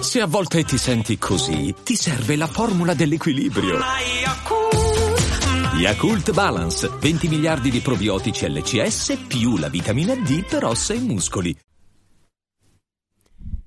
Se 0.00 0.20
a 0.20 0.26
volte 0.26 0.62
ti 0.62 0.78
senti 0.78 1.18
così, 1.18 1.74
ti 1.82 1.96
serve 1.96 2.36
la 2.36 2.46
formula 2.46 2.94
dell'equilibrio. 2.94 3.78
Yakult 5.76 6.32
Balance, 6.32 6.88
20 6.88 7.28
miliardi 7.28 7.68
di 7.68 7.80
probiotici 7.80 8.48
LCS 8.48 9.24
più 9.26 9.56
la 9.56 9.68
vitamina 9.68 10.14
D 10.14 10.46
per 10.46 10.64
ossa 10.64 10.94
e 10.94 11.00
muscoli. 11.00 11.58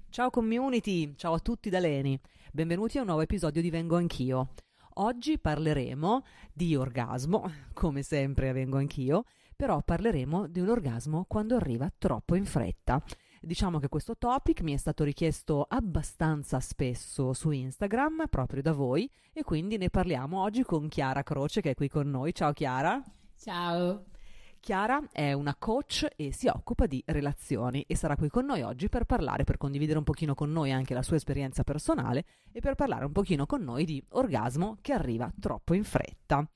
Ciao 0.09 0.29
community, 0.29 1.15
ciao 1.17 1.33
a 1.33 1.39
tutti 1.39 1.69
da 1.69 1.79
Leni. 1.79 2.17
Benvenuti 2.53 2.97
a 2.97 3.01
un 3.01 3.07
nuovo 3.07 3.23
episodio 3.23 3.61
di 3.61 3.69
Vengo 3.69 3.97
Anch'io. 3.97 4.53
Oggi 4.99 5.37
parleremo 5.37 6.23
di 6.53 6.75
orgasmo, 6.75 7.51
come 7.73 8.01
sempre 8.01 8.51
vengo 8.51 8.77
anch'io, 8.77 9.25
però 9.57 9.81
parleremo 9.81 10.47
di 10.47 10.59
un 10.59 10.69
orgasmo 10.69 11.25
quando 11.27 11.55
arriva 11.55 11.91
troppo 11.97 12.35
in 12.35 12.45
fretta. 12.45 13.03
Diciamo 13.41 13.79
che 13.79 13.89
questo 13.89 14.15
topic 14.15 14.61
mi 14.61 14.73
è 14.73 14.77
stato 14.77 15.03
richiesto 15.03 15.65
abbastanza 15.67 16.59
spesso 16.59 17.33
su 17.33 17.49
Instagram, 17.49 18.27
proprio 18.29 18.61
da 18.61 18.71
voi, 18.71 19.09
e 19.33 19.43
quindi 19.43 19.77
ne 19.77 19.89
parliamo 19.89 20.41
oggi 20.41 20.63
con 20.63 20.87
Chiara 20.87 21.23
Croce 21.23 21.61
che 21.61 21.71
è 21.71 21.73
qui 21.73 21.89
con 21.89 22.07
noi. 22.07 22.35
Ciao 22.35 22.53
Chiara. 22.53 23.01
Ciao. 23.35 24.05
Chiara 24.59 25.09
è 25.11 25.33
una 25.33 25.55
coach 25.57 26.07
e 26.15 26.31
si 26.31 26.47
occupa 26.47 26.85
di 26.85 27.01
relazioni 27.07 27.83
e 27.87 27.95
sarà 27.95 28.15
qui 28.15 28.29
con 28.29 28.45
noi 28.45 28.61
oggi 28.61 28.89
per 28.89 29.05
parlare, 29.05 29.43
per 29.43 29.57
condividere 29.57 29.97
un 29.97 30.03
pochino 30.03 30.35
con 30.35 30.51
noi 30.51 30.71
anche 30.71 30.93
la 30.93 31.01
sua 31.01 31.15
esperienza 31.15 31.63
personale 31.63 32.25
e 32.51 32.59
per 32.59 32.75
parlare 32.75 33.05
un 33.05 33.11
pochino 33.11 33.47
con 33.47 33.63
noi 33.63 33.85
di 33.85 34.03
orgasmo 34.09 34.77
che 34.81 34.93
arriva 34.93 35.31
troppo 35.39 35.73
in 35.73 35.83
fretta. 35.83 36.47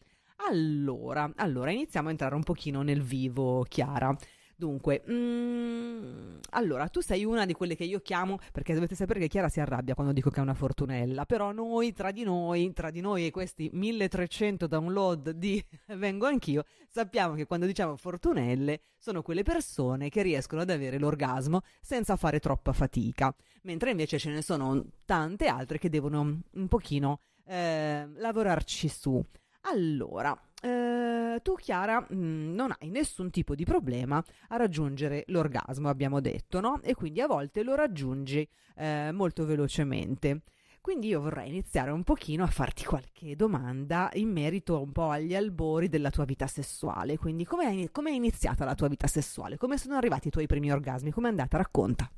Allora, 0.47 1.31
allora 1.35 1.71
iniziamo 1.71 2.07
a 2.07 2.11
entrare 2.11 2.35
un 2.35 2.43
pochino 2.43 2.81
nel 2.81 3.01
vivo, 3.01 3.63
Chiara. 3.67 4.15
Dunque, 4.61 5.03
mm, 5.09 6.37
allora, 6.51 6.87
tu 6.87 7.01
sei 7.01 7.25
una 7.25 7.47
di 7.47 7.53
quelle 7.53 7.75
che 7.75 7.83
io 7.83 7.99
chiamo, 7.99 8.37
perché 8.51 8.75
dovete 8.75 8.93
sapere 8.93 9.19
che 9.19 9.27
Chiara 9.27 9.49
si 9.49 9.59
arrabbia 9.59 9.95
quando 9.95 10.13
dico 10.13 10.29
che 10.29 10.37
è 10.37 10.43
una 10.43 10.53
fortunella, 10.53 11.25
però 11.25 11.51
noi, 11.51 11.93
tra 11.93 12.11
di 12.11 12.23
noi, 12.23 12.71
tra 12.71 12.91
di 12.91 13.01
noi 13.01 13.25
e 13.25 13.31
questi 13.31 13.71
1300 13.73 14.67
download 14.67 15.31
di 15.31 15.63
Vengo 15.97 16.27
Anch'io, 16.27 16.65
sappiamo 16.87 17.33
che 17.33 17.47
quando 17.47 17.65
diciamo 17.65 17.95
fortunelle 17.95 18.81
sono 18.99 19.23
quelle 19.23 19.41
persone 19.41 20.09
che 20.09 20.21
riescono 20.21 20.61
ad 20.61 20.69
avere 20.69 20.99
l'orgasmo 20.99 21.61
senza 21.81 22.15
fare 22.15 22.39
troppa 22.39 22.71
fatica, 22.71 23.33
mentre 23.63 23.89
invece 23.89 24.19
ce 24.19 24.29
ne 24.29 24.43
sono 24.43 24.85
tante 25.05 25.47
altre 25.47 25.79
che 25.79 25.89
devono 25.89 26.39
un 26.51 26.67
pochino 26.67 27.21
eh, 27.45 28.07
lavorarci 28.13 28.87
su. 28.87 29.25
Allora, 29.61 30.37
eh, 30.61 31.39
tu 31.43 31.55
Chiara 31.55 31.99
mh, 31.99 32.15
mm, 32.15 32.53
non 32.53 32.73
hai 32.79 32.89
nessun 32.89 33.29
tipo 33.29 33.55
di 33.55 33.63
problema 33.63 34.23
a 34.49 34.57
raggiungere 34.57 35.23
l'orgasmo, 35.27 35.89
abbiamo 35.89 36.19
detto, 36.19 36.59
no? 36.59 36.79
E 36.81 36.93
quindi 36.95 37.21
a 37.21 37.27
volte 37.27 37.63
lo 37.63 37.75
raggiungi 37.75 38.47
eh, 38.75 39.11
molto 39.11 39.45
velocemente. 39.45 40.41
Quindi 40.81 41.09
io 41.09 41.21
vorrei 41.21 41.47
iniziare 41.49 41.91
un 41.91 42.03
pochino 42.03 42.43
a 42.43 42.47
farti 42.47 42.83
qualche 42.85 43.35
domanda 43.35 44.09
in 44.13 44.31
merito 44.31 44.81
un 44.81 44.91
po' 44.91 45.09
agli 45.09 45.35
albori 45.35 45.89
della 45.89 46.09
tua 46.09 46.25
vita 46.25 46.47
sessuale. 46.47 47.17
Quindi 47.17 47.45
come 47.45 47.65
è 47.67 48.09
iniziata 48.09 48.65
la 48.65 48.73
tua 48.73 48.87
vita 48.87 49.05
sessuale? 49.05 49.57
Come 49.57 49.77
sono 49.77 49.95
arrivati 49.95 50.29
i 50.29 50.31
tuoi 50.31 50.47
primi 50.47 50.71
orgasmi? 50.71 51.11
Come 51.11 51.27
è 51.27 51.29
andata? 51.29 51.57
Racconta. 51.57 52.09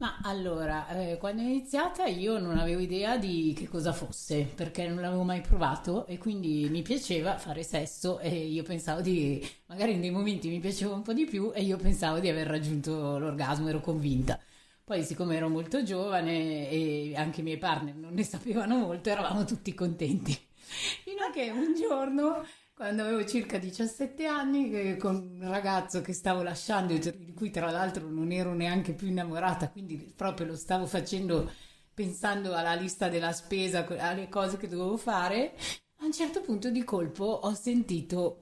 Ma 0.00 0.18
allora, 0.22 0.88
eh, 0.88 1.18
quando 1.18 1.42
è 1.42 1.44
iniziata 1.44 2.06
io 2.06 2.38
non 2.38 2.56
avevo 2.56 2.80
idea 2.80 3.18
di 3.18 3.54
che 3.54 3.68
cosa 3.68 3.92
fosse, 3.92 4.44
perché 4.44 4.88
non 4.88 5.02
l'avevo 5.02 5.24
mai 5.24 5.42
provato 5.42 6.06
e 6.06 6.16
quindi 6.16 6.68
mi 6.70 6.80
piaceva 6.80 7.36
fare 7.36 7.62
sesso 7.62 8.18
e 8.18 8.46
io 8.46 8.62
pensavo 8.62 9.02
di, 9.02 9.46
magari 9.66 9.92
in 9.92 10.00
dei 10.00 10.10
momenti 10.10 10.48
mi 10.48 10.58
piaceva 10.58 10.94
un 10.94 11.02
po' 11.02 11.12
di 11.12 11.26
più 11.26 11.52
e 11.54 11.60
io 11.62 11.76
pensavo 11.76 12.18
di 12.18 12.30
aver 12.30 12.46
raggiunto 12.46 13.18
l'orgasmo, 13.18 13.68
ero 13.68 13.80
convinta. 13.80 14.40
Poi 14.82 15.04
siccome 15.04 15.36
ero 15.36 15.50
molto 15.50 15.82
giovane 15.82 16.70
e 16.70 17.12
anche 17.14 17.40
i 17.40 17.44
miei 17.44 17.58
partner 17.58 17.94
non 17.94 18.14
ne 18.14 18.24
sapevano 18.24 18.78
molto, 18.78 19.10
eravamo 19.10 19.44
tutti 19.44 19.74
contenti. 19.74 20.32
Fino 21.04 21.24
a 21.24 21.30
che 21.30 21.50
un 21.50 21.74
giorno 21.74 22.42
quando 22.80 23.02
avevo 23.02 23.26
circa 23.26 23.58
17 23.58 24.24
anni 24.24 24.96
con 24.96 25.36
un 25.38 25.46
ragazzo 25.50 26.00
che 26.00 26.14
stavo 26.14 26.42
lasciando, 26.42 26.96
di 26.96 27.34
cui 27.34 27.50
tra 27.50 27.70
l'altro 27.70 28.08
non 28.08 28.32
ero 28.32 28.54
neanche 28.54 28.94
più 28.94 29.06
innamorata, 29.06 29.68
quindi 29.68 29.98
proprio 30.16 30.46
lo 30.46 30.56
stavo 30.56 30.86
facendo 30.86 31.52
pensando 31.92 32.54
alla 32.54 32.72
lista 32.72 33.10
della 33.10 33.32
spesa, 33.32 33.86
alle 33.86 34.30
cose 34.30 34.56
che 34.56 34.66
dovevo 34.66 34.96
fare, 34.96 35.54
a 35.98 36.06
un 36.06 36.12
certo 36.14 36.40
punto 36.40 36.70
di 36.70 36.82
colpo 36.82 37.24
ho 37.24 37.52
sentito 37.52 38.40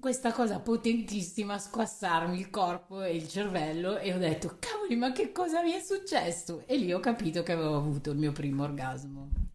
questa 0.00 0.32
cosa 0.32 0.58
potentissima 0.58 1.58
squassarmi 1.58 2.38
il 2.38 2.48
corpo 2.48 3.02
e 3.02 3.14
il 3.14 3.28
cervello 3.28 3.98
e 3.98 4.14
ho 4.14 4.18
detto 4.18 4.56
cavoli 4.58 4.96
ma 4.96 5.12
che 5.12 5.32
cosa 5.32 5.60
mi 5.60 5.72
è 5.72 5.80
successo? 5.80 6.62
E 6.64 6.78
lì 6.78 6.94
ho 6.94 7.00
capito 7.00 7.42
che 7.42 7.52
avevo 7.52 7.76
avuto 7.76 8.10
il 8.10 8.16
mio 8.16 8.32
primo 8.32 8.62
orgasmo. 8.62 9.45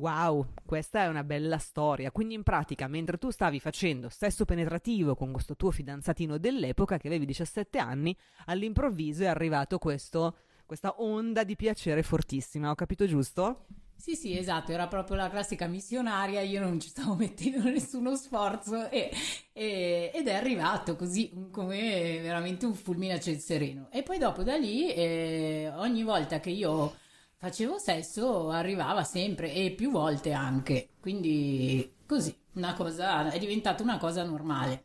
Wow, 0.00 0.46
questa 0.64 1.02
è 1.02 1.08
una 1.08 1.22
bella 1.22 1.58
storia. 1.58 2.10
Quindi 2.10 2.32
in 2.32 2.42
pratica, 2.42 2.88
mentre 2.88 3.18
tu 3.18 3.28
stavi 3.28 3.60
facendo 3.60 4.08
sesso 4.08 4.46
penetrativo 4.46 5.14
con 5.14 5.30
questo 5.30 5.56
tuo 5.56 5.70
fidanzatino 5.70 6.38
dell'epoca, 6.38 6.96
che 6.96 7.06
avevi 7.06 7.26
17 7.26 7.76
anni, 7.76 8.16
all'improvviso 8.46 9.24
è 9.24 9.26
arrivato 9.26 9.76
questo, 9.76 10.38
questa 10.64 11.02
onda 11.02 11.44
di 11.44 11.54
piacere 11.54 12.02
fortissima. 12.02 12.70
Ho 12.70 12.74
capito 12.74 13.06
giusto? 13.06 13.66
Sì, 13.94 14.16
sì, 14.16 14.38
esatto, 14.38 14.72
era 14.72 14.88
proprio 14.88 15.16
la 15.16 15.28
classica 15.28 15.66
missionaria, 15.66 16.40
io 16.40 16.62
non 16.62 16.80
ci 16.80 16.88
stavo 16.88 17.16
mettendo 17.20 17.62
nessuno 17.64 18.16
sforzo 18.16 18.88
e, 18.88 19.10
e, 19.52 20.10
ed 20.14 20.26
è 20.26 20.32
arrivato 20.32 20.96
così 20.96 21.48
come 21.50 22.20
veramente 22.22 22.64
un 22.64 22.72
fulmine 22.72 23.12
a 23.12 23.20
ciel 23.20 23.38
sereno. 23.38 23.88
E 23.92 24.02
poi 24.02 24.16
dopo 24.16 24.42
da 24.42 24.56
lì, 24.56 24.90
eh, 24.94 25.70
ogni 25.74 26.04
volta 26.04 26.40
che 26.40 26.48
io 26.48 26.94
facevo 27.40 27.78
sesso 27.78 28.50
arrivava 28.50 29.02
sempre 29.02 29.54
e 29.54 29.70
più 29.70 29.90
volte 29.90 30.32
anche, 30.32 30.90
quindi 31.00 31.90
così, 32.04 32.36
una 32.52 32.74
cosa, 32.74 33.30
è 33.30 33.38
diventata 33.38 33.82
una 33.82 33.96
cosa 33.96 34.22
normale. 34.24 34.84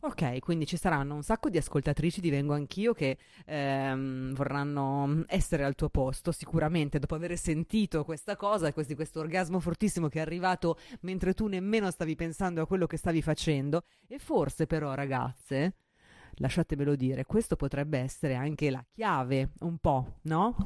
Ok, 0.00 0.40
quindi 0.40 0.66
ci 0.66 0.76
saranno 0.76 1.14
un 1.14 1.22
sacco 1.22 1.48
di 1.48 1.58
ascoltatrici 1.58 2.20
di 2.20 2.30
Vengo 2.30 2.54
Anch'io 2.54 2.92
che 2.92 3.16
ehm, 3.46 4.34
vorranno 4.34 5.22
essere 5.28 5.62
al 5.62 5.76
tuo 5.76 5.88
posto 5.88 6.32
sicuramente 6.32 6.98
dopo 6.98 7.14
aver 7.14 7.38
sentito 7.38 8.02
questa 8.02 8.34
cosa, 8.34 8.72
questo, 8.72 8.96
questo 8.96 9.20
orgasmo 9.20 9.60
fortissimo 9.60 10.08
che 10.08 10.18
è 10.18 10.22
arrivato 10.22 10.76
mentre 11.02 11.32
tu 11.32 11.46
nemmeno 11.46 11.88
stavi 11.92 12.16
pensando 12.16 12.60
a 12.60 12.66
quello 12.66 12.88
che 12.88 12.96
stavi 12.96 13.22
facendo 13.22 13.84
e 14.08 14.18
forse 14.18 14.66
però 14.66 14.94
ragazze, 14.94 15.76
lasciatemelo 16.34 16.96
dire, 16.96 17.24
questo 17.24 17.54
potrebbe 17.54 18.00
essere 18.00 18.34
anche 18.34 18.70
la 18.70 18.84
chiave 18.92 19.50
un 19.60 19.78
po', 19.78 20.18
no? 20.22 20.56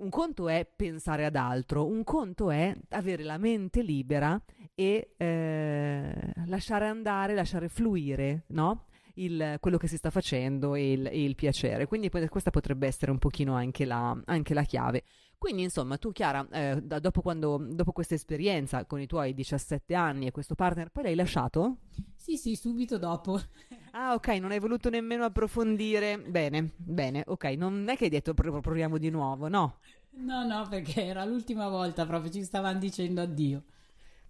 Un 0.00 0.08
conto 0.08 0.48
è 0.48 0.66
pensare 0.66 1.26
ad 1.26 1.36
altro, 1.36 1.86
un 1.86 2.04
conto 2.04 2.50
è 2.50 2.74
avere 2.90 3.22
la 3.22 3.36
mente 3.36 3.82
libera 3.82 4.42
e 4.74 5.12
eh, 5.14 6.32
lasciare 6.46 6.86
andare, 6.86 7.34
lasciare 7.34 7.68
fluire, 7.68 8.44
no? 8.48 8.86
Il, 9.16 9.58
quello 9.60 9.76
che 9.76 9.88
si 9.88 9.98
sta 9.98 10.08
facendo 10.08 10.74
e 10.74 10.92
il, 10.92 11.06
e 11.06 11.22
il, 11.22 11.34
piacere. 11.34 11.84
Quindi 11.84 12.08
questa 12.08 12.50
potrebbe 12.50 12.86
essere 12.86 13.10
un 13.10 13.18
pochino 13.18 13.54
anche 13.54 13.84
la, 13.84 14.18
anche 14.24 14.54
la 14.54 14.62
chiave. 14.62 15.04
Quindi 15.36 15.64
insomma 15.64 15.98
tu 15.98 16.12
Chiara, 16.12 16.48
eh, 16.50 16.80
dopo, 16.80 17.20
quando, 17.20 17.58
dopo 17.70 17.92
questa 17.92 18.14
esperienza 18.14 18.86
con 18.86 19.00
i 19.00 19.06
tuoi 19.06 19.34
17 19.34 19.94
anni 19.94 20.26
e 20.26 20.30
questo 20.30 20.54
partner, 20.54 20.88
poi 20.88 21.02
l'hai 21.02 21.14
lasciato? 21.14 21.76
Sì, 22.20 22.36
sì, 22.36 22.54
subito 22.54 22.98
dopo. 22.98 23.40
Ah, 23.92 24.14
ok, 24.14 24.28
non 24.40 24.50
hai 24.52 24.58
voluto 24.60 24.88
nemmeno 24.90 25.24
approfondire. 25.24 26.18
Bene, 26.18 26.72
bene, 26.76 27.22
ok, 27.26 27.44
non 27.56 27.88
è 27.88 27.96
che 27.96 28.04
hai 28.04 28.10
detto 28.10 28.34
proviamo 28.34 28.98
di 28.98 29.10
nuovo, 29.10 29.48
no? 29.48 29.78
No, 30.12 30.44
no, 30.46 30.68
perché 30.68 31.04
era 31.04 31.24
l'ultima 31.24 31.68
volta 31.68 32.06
proprio, 32.06 32.30
ci 32.30 32.44
stavano 32.44 32.78
dicendo 32.78 33.20
addio. 33.22 33.64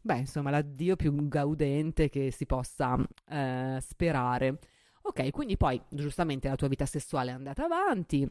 Beh, 0.02 0.18
insomma, 0.18 0.50
l'addio 0.50 0.96
più 0.96 1.28
gaudente 1.28 2.08
che 2.08 2.30
si 2.30 2.46
possa 2.46 2.96
eh, 3.28 3.78
sperare. 3.80 4.58
Ok, 5.02 5.30
quindi 5.30 5.56
poi 5.56 5.80
giustamente 5.88 6.48
la 6.48 6.56
tua 6.56 6.68
vita 6.68 6.86
sessuale 6.86 7.30
è 7.30 7.34
andata 7.34 7.64
avanti, 7.64 8.28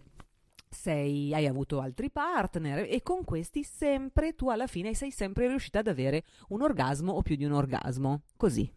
sei, 0.70 1.34
hai 1.34 1.46
avuto 1.48 1.80
altri 1.80 2.10
partner 2.10 2.88
e 2.90 3.02
con 3.04 3.24
questi 3.24 3.64
sempre 3.64 4.36
tu 4.36 4.50
alla 4.50 4.68
fine 4.68 4.94
sei 4.94 5.12
sempre 5.12 5.48
riuscita 5.48 5.80
ad 5.80 5.88
avere 5.88 6.24
un 6.50 6.62
orgasmo 6.62 7.14
o 7.14 7.22
più 7.22 7.36
di 7.36 7.46
un 7.46 7.54
orgasmo. 7.54 8.22
Così. 8.36 8.72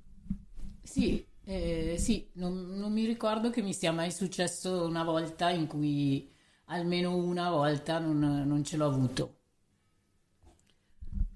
Sì, 0.82 1.24
eh, 1.44 1.96
sì, 1.98 2.28
non, 2.34 2.76
non, 2.76 2.92
mi 2.92 3.04
ricordo 3.04 3.50
che 3.50 3.62
mi 3.62 3.72
sia 3.72 3.92
mai 3.92 4.10
successo 4.10 4.84
una 4.84 5.04
volta 5.04 5.50
in 5.50 5.66
cui 5.66 6.30
almeno 6.66 7.16
una 7.16 7.50
volta 7.50 7.98
non, 7.98 8.18
non 8.18 8.64
ce 8.64 8.76
l'ho 8.76 8.86
avuto. 8.86 9.36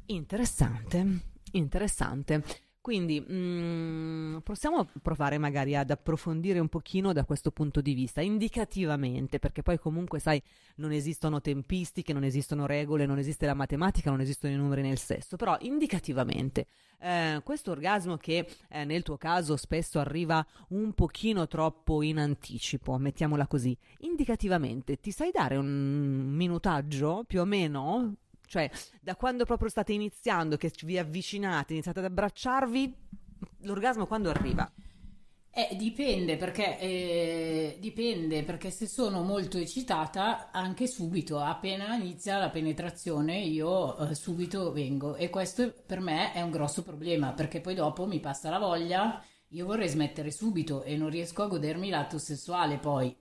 Interessante, 0.06 1.20
interessante. 1.52 2.42
Quindi 2.86 3.18
mh, 3.18 3.34
mm, 3.34 4.36
possiamo 4.44 4.86
provare 5.02 5.38
magari 5.38 5.74
ad 5.74 5.90
approfondire 5.90 6.60
un 6.60 6.68
pochino 6.68 7.12
da 7.12 7.24
questo 7.24 7.50
punto 7.50 7.80
di 7.80 7.94
vista, 7.94 8.20
indicativamente, 8.20 9.40
perché 9.40 9.62
poi 9.62 9.76
comunque 9.76 10.20
sai, 10.20 10.40
non 10.76 10.92
esistono 10.92 11.40
tempistiche, 11.40 12.12
non 12.12 12.22
esistono 12.22 12.64
regole, 12.64 13.04
non 13.04 13.18
esiste 13.18 13.44
la 13.44 13.54
matematica, 13.54 14.08
non 14.10 14.20
esistono 14.20 14.52
i 14.52 14.56
numeri 14.56 14.82
nel 14.82 14.98
sesso, 14.98 15.34
però 15.34 15.56
indicativamente 15.62 16.68
eh, 17.00 17.40
questo 17.42 17.72
orgasmo 17.72 18.18
che 18.18 18.46
eh, 18.68 18.84
nel 18.84 19.02
tuo 19.02 19.16
caso 19.16 19.56
spesso 19.56 19.98
arriva 19.98 20.46
un 20.68 20.92
pochino 20.92 21.48
troppo 21.48 22.02
in 22.02 22.18
anticipo, 22.18 22.96
mettiamola 22.98 23.48
così, 23.48 23.76
indicativamente 24.02 25.00
ti 25.00 25.10
sai 25.10 25.32
dare 25.32 25.56
un 25.56 25.66
minutaggio 26.28 27.24
più 27.26 27.40
o 27.40 27.44
meno 27.44 28.14
cioè, 28.46 28.70
da 29.00 29.16
quando 29.16 29.44
proprio 29.44 29.68
state 29.68 29.92
iniziando, 29.92 30.56
che 30.56 30.72
vi 30.82 30.98
avvicinate, 30.98 31.72
iniziate 31.72 31.98
ad 31.98 32.04
abbracciarvi, 32.06 32.94
l'orgasmo 33.60 34.06
quando 34.06 34.30
arriva? 34.30 34.70
Eh, 35.58 35.74
dipende 35.74 36.36
perché, 36.36 36.78
eh, 36.78 37.78
dipende 37.80 38.44
perché 38.44 38.70
se 38.70 38.86
sono 38.86 39.22
molto 39.22 39.56
eccitata 39.56 40.50
anche 40.50 40.86
subito, 40.86 41.38
appena 41.38 41.96
inizia 41.96 42.36
la 42.36 42.50
penetrazione 42.50 43.38
io 43.40 43.96
eh, 43.96 44.14
subito 44.14 44.70
vengo. 44.70 45.14
E 45.16 45.30
questo 45.30 45.72
per 45.86 46.00
me 46.00 46.34
è 46.34 46.42
un 46.42 46.50
grosso 46.50 46.82
problema 46.82 47.32
perché 47.32 47.62
poi 47.62 47.74
dopo 47.74 48.06
mi 48.06 48.20
passa 48.20 48.50
la 48.50 48.58
voglia, 48.58 49.24
io 49.48 49.64
vorrei 49.64 49.88
smettere 49.88 50.30
subito 50.30 50.82
e 50.82 50.94
non 50.98 51.08
riesco 51.08 51.42
a 51.42 51.46
godermi 51.48 51.88
l'atto 51.88 52.18
sessuale. 52.18 52.76
Poi, 52.76 53.16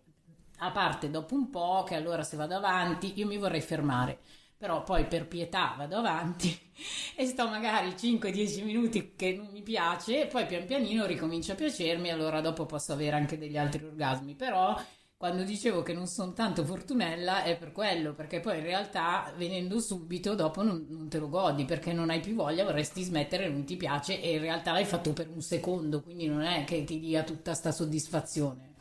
a 0.57 0.71
parte 0.71 1.09
dopo 1.09 1.35
un 1.35 1.49
po' 1.49 1.83
che 1.87 1.95
allora 1.95 2.23
se 2.23 2.35
vado 2.35 2.55
avanti 2.55 3.13
io 3.15 3.27
mi 3.27 3.37
vorrei 3.37 3.61
fermare 3.61 4.19
però 4.65 4.81
poi 4.81 5.05
per 5.05 5.27
pietà 5.27 5.75
vado 5.77 5.97
avanti 5.97 6.49
e 7.15 7.27
sto 7.27 7.47
magari 7.47 7.89
5-10 7.89 8.63
minuti 8.63 9.13
che 9.15 9.35
non 9.35 9.49
mi 9.51 9.61
piace 9.61 10.23
e 10.23 10.25
poi 10.25 10.47
pian 10.47 10.65
pianino 10.65 11.05
ricomincia 11.05 11.53
a 11.53 11.55
piacermi 11.55 12.09
allora 12.09 12.41
dopo 12.41 12.65
posso 12.65 12.91
avere 12.91 13.15
anche 13.15 13.37
degli 13.37 13.57
altri 13.57 13.85
orgasmi. 13.85 14.33
Però 14.33 14.75
quando 15.15 15.43
dicevo 15.43 15.83
che 15.83 15.93
non 15.93 16.07
sono 16.07 16.33
tanto 16.33 16.65
fortunella 16.65 17.43
è 17.43 17.55
per 17.57 17.71
quello 17.71 18.15
perché 18.15 18.39
poi 18.39 18.57
in 18.57 18.63
realtà 18.63 19.31
venendo 19.37 19.79
subito 19.79 20.33
dopo 20.33 20.63
non, 20.63 20.87
non 20.89 21.09
te 21.09 21.19
lo 21.19 21.29
godi 21.29 21.63
perché 21.65 21.93
non 21.93 22.09
hai 22.09 22.19
più 22.19 22.33
voglia 22.33 22.63
vorresti 22.63 23.03
smettere 23.03 23.47
non 23.47 23.65
ti 23.65 23.77
piace 23.77 24.19
e 24.19 24.33
in 24.33 24.41
realtà 24.41 24.71
l'hai 24.71 24.85
fatto 24.85 25.13
per 25.13 25.29
un 25.29 25.43
secondo 25.43 26.01
quindi 26.01 26.25
non 26.25 26.41
è 26.41 26.63
che 26.63 26.83
ti 26.85 26.99
dia 26.99 27.21
tutta 27.21 27.53
sta 27.53 27.71
soddisfazione. 27.71 28.73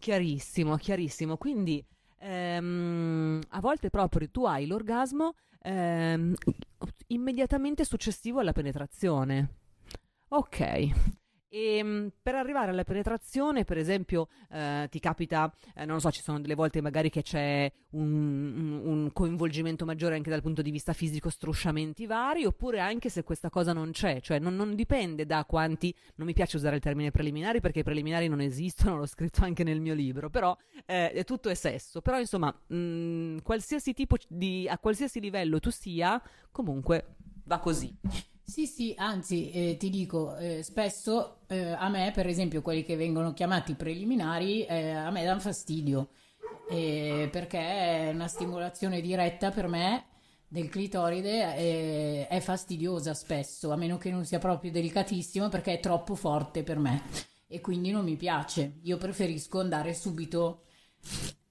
Chiarissimo 0.00 0.74
chiarissimo. 0.76 1.36
Quindi 1.36 1.84
ehm, 2.18 3.40
a 3.50 3.60
volte 3.60 3.90
proprio 3.90 4.28
tu 4.30 4.44
hai 4.44 4.66
l'orgasmo 4.66 5.34
ehm, 5.62 6.34
immediatamente 7.08 7.84
successivo 7.84 8.40
alla 8.40 8.52
penetrazione. 8.52 9.48
Ok. 10.28 10.90
E 11.48 11.76
ehm, 11.76 12.12
per 12.22 12.34
arrivare 12.34 12.70
alla 12.70 12.84
penetrazione, 12.84 13.64
per 13.64 13.78
esempio, 13.78 14.28
eh, 14.50 14.88
ti 14.90 14.98
capita, 14.98 15.52
eh, 15.74 15.84
non 15.84 15.94
lo 15.94 16.00
so, 16.00 16.10
ci 16.10 16.20
sono 16.20 16.40
delle 16.40 16.54
volte 16.54 16.80
magari 16.80 17.08
che 17.08 17.22
c'è 17.22 17.70
un, 17.90 18.80
un, 18.84 19.12
coinvolgimento 19.12 19.84
maggiore 19.84 20.16
anche 20.16 20.28
dal 20.30 20.42
punto 20.42 20.60
di 20.60 20.70
vista 20.70 20.92
fisico, 20.92 21.30
strusciamenti 21.30 22.06
vari, 22.06 22.44
oppure 22.44 22.80
anche 22.80 23.08
se 23.08 23.22
questa 23.22 23.48
cosa 23.48 23.72
non 23.72 23.92
c'è, 23.92 24.20
cioè 24.20 24.38
non, 24.38 24.56
non 24.56 24.74
dipende 24.74 25.24
da 25.24 25.44
quanti, 25.44 25.94
non 26.16 26.26
mi 26.26 26.34
piace 26.34 26.56
usare 26.56 26.76
il 26.76 26.82
termine 26.82 27.10
preliminari 27.10 27.60
perché 27.60 27.80
i 27.80 27.84
preliminari 27.84 28.28
non 28.28 28.40
esistono, 28.40 28.96
l'ho 28.96 29.06
scritto 29.06 29.44
anche 29.44 29.62
nel 29.62 29.80
mio 29.80 29.94
libro, 29.94 30.30
però 30.30 30.56
eh, 30.84 31.22
tutto 31.24 31.48
è 31.48 31.54
sesso, 31.54 32.00
però 32.00 32.18
insomma, 32.18 32.52
mh, 32.66 32.76
mm, 32.76 33.38
qualsiasi 33.42 33.92
tipo 33.92 34.16
di, 34.28 34.66
a 34.68 34.78
qualsiasi 34.78 35.20
livello 35.20 35.60
tu 35.60 35.70
sia, 35.70 36.20
comunque 36.50 37.14
va 37.44 37.60
così. 37.60 37.94
Sì, 38.48 38.66
sì, 38.66 38.94
anzi, 38.96 39.50
eh, 39.50 39.76
ti 39.76 39.90
dico, 39.90 40.36
eh, 40.36 40.62
spesso 40.62 41.40
eh, 41.48 41.72
a 41.72 41.88
me, 41.88 42.12
per 42.14 42.26
esempio, 42.28 42.62
quelli 42.62 42.84
che 42.84 42.94
vengono 42.96 43.32
chiamati 43.32 43.74
preliminari, 43.74 44.64
eh, 44.64 44.90
a 44.92 45.10
me 45.10 45.24
danno 45.24 45.40
fastidio, 45.40 46.10
eh, 46.70 47.28
perché 47.30 48.10
una 48.12 48.28
stimolazione 48.28 49.00
diretta 49.00 49.50
per 49.50 49.66
me 49.66 50.04
del 50.46 50.68
clitoride 50.68 51.56
eh, 51.56 52.26
è 52.28 52.38
fastidiosa 52.40 53.14
spesso, 53.14 53.72
a 53.72 53.76
meno 53.76 53.98
che 53.98 54.10
non 54.12 54.24
sia 54.24 54.38
proprio 54.38 54.70
delicatissimo, 54.70 55.48
perché 55.48 55.74
è 55.74 55.80
troppo 55.80 56.14
forte 56.14 56.62
per 56.62 56.78
me 56.78 57.02
e 57.48 57.60
quindi 57.60 57.90
non 57.90 58.04
mi 58.04 58.14
piace. 58.16 58.78
Io 58.82 58.96
preferisco 58.96 59.58
andare 59.58 59.92
subito 59.92 60.62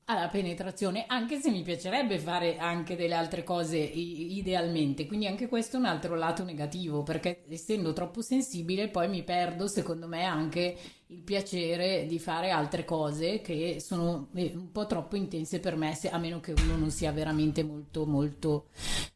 alla 0.06 0.28
penetrazione, 0.28 1.06
anche 1.08 1.40
se 1.40 1.50
mi 1.50 1.64
piacerebbe 1.64 2.20
fare 2.20 2.58
anche 2.58 2.96
delle 2.96 3.16
altre 3.16 3.44
cose 3.44 3.78
idealmente, 3.78 5.08
quindi 5.08 5.26
anche 5.26 5.48
questo 5.48 5.78
è 5.78 5.80
un 5.80 5.86
altro 5.86 6.16
lato 6.16 6.44
negativo, 6.44 7.02
perché 7.02 7.44
essendo 7.50 7.92
troppo 7.92 8.22
sensibile 8.22 8.90
poi 8.90 9.10
mi 9.10 9.24
perdo 9.24 9.68
secondo 9.68 10.08
me 10.08 10.24
anche 10.24 10.78
il 11.08 11.22
piacere 11.22 12.06
di 12.08 12.20
fare 12.20 12.52
altre 12.52 12.86
cose 12.86 13.42
che 13.42 13.78
sono 13.80 14.28
eh, 14.36 14.52
un 14.56 14.72
po' 14.72 14.86
troppo 14.86 15.16
intense 15.16 15.60
per 15.60 15.76
me, 15.76 15.98
a 16.12 16.18
meno 16.18 16.40
che 16.40 16.54
uno 16.56 16.76
non 16.76 16.92
sia 16.92 17.12
veramente 17.12 17.64
molto 17.64 18.06
molto 18.06 18.68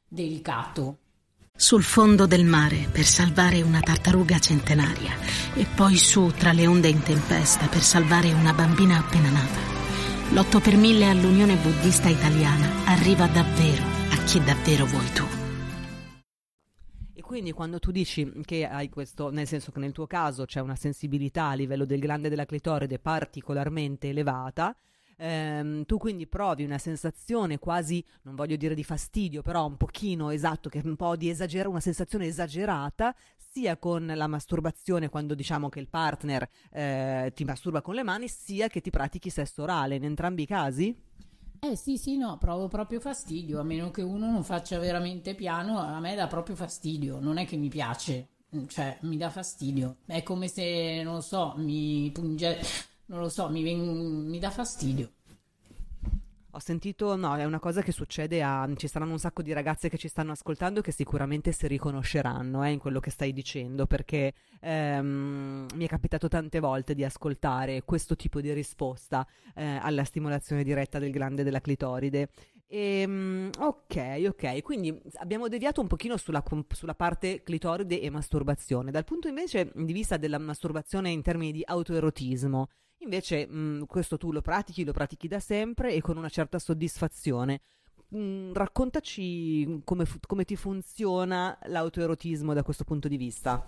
delicato. 0.08 0.98
Sul 1.56 1.84
fondo 1.84 2.26
del 2.26 2.46
mare 2.46 2.88
per 2.90 3.04
salvare 3.04 3.62
una 3.62 3.82
tartaruga 3.82 4.40
centenaria 4.40 5.12
e 5.54 5.66
poi 5.76 5.98
su 5.98 6.32
tra 6.32 6.54
le 6.54 6.66
onde 6.66 6.88
in 6.88 7.04
tempesta 7.04 7.68
per 7.68 7.82
salvare 7.82 8.32
una 8.32 8.54
bambina 8.54 8.98
appena 8.98 9.30
nata. 9.30 9.79
L'8 10.32 10.62
per 10.62 10.78
1000 10.78 11.06
all'Unione 11.10 11.56
Buddista 11.56 12.08
Italiana 12.08 12.86
arriva 12.86 13.26
davvero 13.26 13.82
a 14.12 14.24
chi 14.26 14.40
davvero 14.44 14.86
vuoi 14.86 15.12
tu. 15.12 15.24
E 17.16 17.22
quindi 17.24 17.52
quando 17.52 17.80
tu 17.80 17.90
dici 17.90 18.32
che 18.46 18.68
hai 18.68 18.90
questo, 18.90 19.32
nel 19.32 19.48
senso 19.48 19.72
che 19.72 19.80
nel 19.80 19.92
tuo 19.92 20.06
caso 20.06 20.46
c'è 20.46 20.60
una 20.60 20.76
sensibilità 20.76 21.48
a 21.48 21.56
livello 21.56 21.84
del 21.84 22.00
glande 22.00 22.30
della 22.30 22.46
clitoride 22.46 23.00
particolarmente 23.00 24.10
elevata, 24.10 24.76
ehm, 25.18 25.86
tu 25.86 25.98
quindi 25.98 26.28
provi 26.28 26.64
una 26.64 26.78
sensazione 26.78 27.58
quasi, 27.58 28.06
non 28.22 28.36
voglio 28.36 28.56
dire 28.56 28.76
di 28.76 28.84
fastidio, 28.84 29.42
però 29.42 29.66
un 29.66 29.78
pochino 29.78 30.30
esatto, 30.30 30.70
che 30.70 30.80
un 30.84 30.96
po' 30.96 31.16
di 31.16 31.32
esagerare, 31.32 31.70
una 31.70 31.80
sensazione 31.80 32.28
esagerata, 32.28 33.16
sia 33.52 33.78
con 33.78 34.06
la 34.06 34.28
masturbazione 34.28 35.10
quando 35.10 35.34
diciamo 35.34 35.70
che 35.70 35.80
il 35.80 35.90
partner 35.90 36.48
eh, 36.72 37.32
ti 37.34 37.44
masturba 37.44 37.82
con 37.82 37.96
le 37.96 38.04
mani, 38.04 38.28
sia 38.28 38.68
che 38.68 38.80
ti 38.82 38.92
pratichi 38.92 39.30
sesso 39.30 39.64
orale, 39.64 39.96
in 39.96 40.04
entrambi 40.04 40.44
i 40.44 40.46
casi? 40.46 40.96
Eh 41.62 41.76
sì, 41.76 41.98
sì, 41.98 42.16
no, 42.16 42.38
provo 42.38 42.68
proprio 42.68 43.00
fastidio, 43.02 43.60
a 43.60 43.64
meno 43.64 43.92
che 43.92 44.02
uno 44.02 44.32
non 44.32 44.44
faccia 44.44 44.80
veramente 44.80 45.36
piano, 45.36 45.78
a 45.80 46.00
me 46.00 46.16
dà 46.16 46.28
proprio 46.28 46.56
fastidio, 46.56 47.20
non 47.20 47.38
è 47.38 47.46
che 47.46 47.58
mi 47.58 47.68
piace, 47.68 48.30
cioè 48.68 48.98
mi 49.02 49.18
dà 49.18 49.30
fastidio, 49.30 49.98
è 50.06 50.24
come 50.24 50.48
se, 50.48 51.02
non 51.04 51.16
lo 51.16 51.22
so, 51.22 51.56
mi 51.58 52.10
punge, 52.14 52.60
non 53.08 53.20
lo 53.20 53.30
so, 53.30 53.50
mi, 53.50 53.62
ven- 53.64 54.28
mi 54.28 54.40
dà 54.40 54.52
fastidio. 54.52 55.12
Ho 56.54 56.60
sentito, 56.60 57.16
no, 57.16 57.36
è 57.36 57.46
una 57.46 57.60
cosa 57.60 57.84
che 57.84 57.92
succede 57.92 58.42
a... 58.42 58.68
ci 58.76 58.88
saranno 58.88 59.12
un 59.12 59.20
sacco 59.20 59.44
di 59.44 59.54
ragazze 59.54 59.88
che 59.88 60.00
ci 60.00 60.08
stanno 60.08 60.32
ascoltando 60.32 60.82
che 60.82 60.92
sicuramente 60.92 61.52
si 61.52 61.68
riconosceranno 61.68 62.64
eh, 62.64 62.72
in 62.72 62.80
quello 62.80 63.00
che 63.00 63.12
stai 63.12 63.34
dicendo, 63.34 63.86
perché 63.86 64.34
ehm, 64.60 65.68
mi 65.76 65.86
è 65.86 65.88
capitato 65.88 66.28
tante 66.28 66.60
volte 66.60 66.96
di 66.96 67.04
ascoltare 67.04 67.84
questo 67.84 68.16
tipo 68.16 68.42
di 68.42 68.52
risposta 68.52 69.28
eh, 69.54 69.78
alla 69.80 70.04
stimolazione 70.04 70.64
diretta 70.64 70.98
del 70.98 71.12
glande 71.12 71.44
della 71.44 71.62
clitoride. 71.62 72.30
Ehm, 72.72 73.50
ok, 73.58 74.26
ok, 74.28 74.62
quindi 74.62 74.96
abbiamo 75.16 75.48
deviato 75.48 75.82
un 75.82 75.88
pochino 75.88 76.18
sulla, 76.18 76.44
sulla, 76.70 76.94
parte 76.94 77.42
clitoride 77.42 78.00
e 78.00 78.10
masturbazione. 78.10 78.92
Dal 78.92 79.06
punto 79.06 79.28
invece 79.28 79.72
di 79.74 79.92
vista 79.94 80.18
della 80.18 80.38
masturbazione 80.38 81.10
in 81.10 81.22
termini 81.22 81.52
di 81.52 81.64
autoerotismo, 81.66 82.70
Invece 83.00 83.48
mh, 83.48 83.58
mm, 83.58 83.84
questo 83.84 84.18
tu 84.18 84.32
lo 84.32 84.42
pratichi, 84.42 84.84
lo 84.84 84.92
pratichi 84.92 85.28
da 85.28 85.40
sempre 85.40 85.94
e 85.94 86.02
con 86.02 86.18
una 86.18 86.30
certa 86.30 86.60
soddisfazione. 86.60 87.62
Mh, 88.10 88.20
mm, 88.20 88.54
raccontaci 88.54 89.82
come, 89.84 90.06
come 90.26 90.44
ti 90.44 90.56
funziona 90.56 91.58
l'autoerotismo 91.66 92.54
da 92.54 92.64
questo 92.64 92.84
punto 92.84 93.08
di 93.08 93.18
vista. 93.18 93.66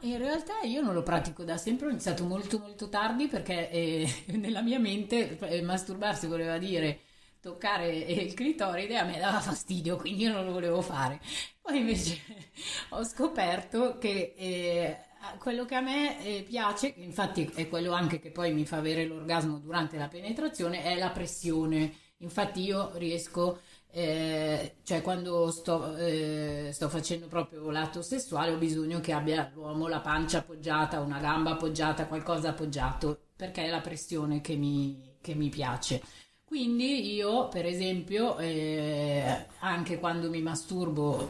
In 0.00 0.18
realtà 0.18 0.62
io 0.62 0.80
non 0.80 0.94
lo 0.94 1.02
pratico 1.02 1.44
da 1.44 1.56
sempre, 1.56 1.86
ho 1.86 1.90
iniziato 1.90 2.24
molto 2.24 2.58
molto 2.58 2.88
tardi 2.88 3.28
perché 3.28 3.70
eh, 3.70 4.08
nella 4.36 4.62
mia 4.62 4.80
mente 4.80 5.38
eh, 5.38 5.62
masturbarsi 5.62 6.26
voleva 6.26 6.58
dire 6.58 7.00
toccare 7.46 7.94
il 7.94 8.34
clitoride 8.34 8.98
a 8.98 9.04
me 9.04 9.18
dava 9.20 9.40
fastidio, 9.40 9.94
quindi 9.94 10.24
io 10.24 10.32
non 10.32 10.44
lo 10.44 10.50
volevo 10.50 10.80
fare. 10.80 11.20
Poi 11.60 11.78
invece 11.78 12.18
ho 12.90 13.04
scoperto 13.04 13.98
che 13.98 14.34
eh, 14.36 14.98
quello 15.38 15.64
che 15.64 15.76
a 15.76 15.80
me 15.80 16.24
eh, 16.24 16.42
piace, 16.42 16.92
infatti 16.96 17.48
è 17.54 17.68
quello 17.68 17.92
anche 17.92 18.18
che 18.18 18.32
poi 18.32 18.52
mi 18.52 18.66
fa 18.66 18.78
avere 18.78 19.06
l'orgasmo 19.06 19.58
durante 19.58 19.96
la 19.96 20.08
penetrazione, 20.08 20.82
è 20.82 20.96
la 20.96 21.10
pressione. 21.10 21.94
Infatti 22.18 22.62
io 22.62 22.90
riesco, 22.94 23.60
eh, 23.92 24.78
cioè 24.82 25.02
quando 25.02 25.52
sto, 25.52 25.94
eh, 25.96 26.70
sto, 26.72 26.88
facendo 26.88 27.28
proprio 27.28 27.70
l'atto 27.70 28.02
sessuale 28.02 28.52
ho 28.54 28.58
bisogno 28.58 29.00
che 29.00 29.12
abbia 29.12 29.52
l'uomo 29.54 29.86
la 29.86 30.00
pancia 30.00 30.38
appoggiata, 30.38 30.98
una 30.98 31.20
gamba 31.20 31.52
appoggiata, 31.52 32.06
qualcosa 32.06 32.48
appoggiato, 32.48 33.26
perché 33.36 33.64
è 33.66 33.68
la 33.68 33.80
pressione 33.80 34.40
che 34.40 34.56
mi, 34.56 35.16
che 35.20 35.34
mi 35.34 35.48
piace. 35.48 36.02
Quindi 36.46 37.12
io, 37.12 37.48
per 37.48 37.66
esempio, 37.66 38.38
eh, 38.38 39.46
anche 39.58 39.98
quando 39.98 40.30
mi 40.30 40.40
masturbo 40.40 41.28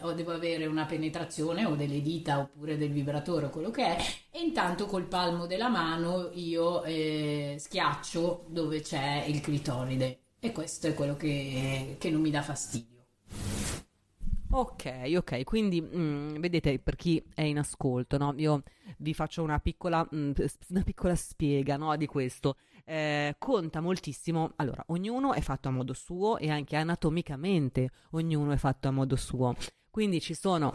o 0.00 0.12
devo 0.12 0.30
avere 0.32 0.66
una 0.66 0.86
penetrazione 0.86 1.64
o 1.64 1.74
delle 1.74 2.00
dita 2.00 2.38
oppure 2.38 2.78
del 2.78 2.92
vibratore 2.92 3.46
o 3.46 3.50
quello 3.50 3.72
che 3.72 3.96
è, 3.96 4.00
e 4.30 4.40
intanto 4.40 4.86
col 4.86 5.06
palmo 5.08 5.46
della 5.46 5.68
mano 5.68 6.30
io 6.34 6.84
eh, 6.84 7.56
schiaccio 7.58 8.44
dove 8.46 8.80
c'è 8.82 9.24
il 9.26 9.40
clitoride 9.40 10.20
e 10.38 10.52
questo 10.52 10.86
è 10.86 10.94
quello 10.94 11.16
che, 11.16 11.96
che 11.98 12.10
non 12.10 12.20
mi 12.20 12.30
dà 12.30 12.42
fastidio. 12.42 12.92
Ok, 14.54 15.10
ok, 15.16 15.44
quindi 15.44 15.80
mh, 15.80 15.96
mm, 15.96 16.34
vedete 16.38 16.78
per 16.78 16.94
chi 16.94 17.24
è 17.34 17.40
in 17.40 17.58
ascolto, 17.58 18.18
no? 18.18 18.34
io 18.36 18.62
vi 18.98 19.14
faccio 19.14 19.42
una 19.42 19.58
piccola, 19.58 20.06
mh, 20.08 20.16
mm, 20.16 20.32
una 20.68 20.82
piccola 20.82 21.14
spiega 21.16 21.76
no, 21.76 21.96
di 21.96 22.06
questo. 22.06 22.56
Eh, 22.84 23.36
conta 23.38 23.80
moltissimo, 23.80 24.52
allora, 24.56 24.82
ognuno 24.88 25.32
è 25.32 25.40
fatto 25.40 25.68
a 25.68 25.70
modo 25.70 25.92
suo 25.92 26.38
e 26.38 26.50
anche 26.50 26.76
anatomicamente 26.76 27.90
ognuno 28.10 28.52
è 28.52 28.56
fatto 28.56 28.88
a 28.88 28.90
modo 28.90 29.16
suo. 29.16 29.54
Quindi 29.90 30.20
ci 30.20 30.34
sono 30.34 30.72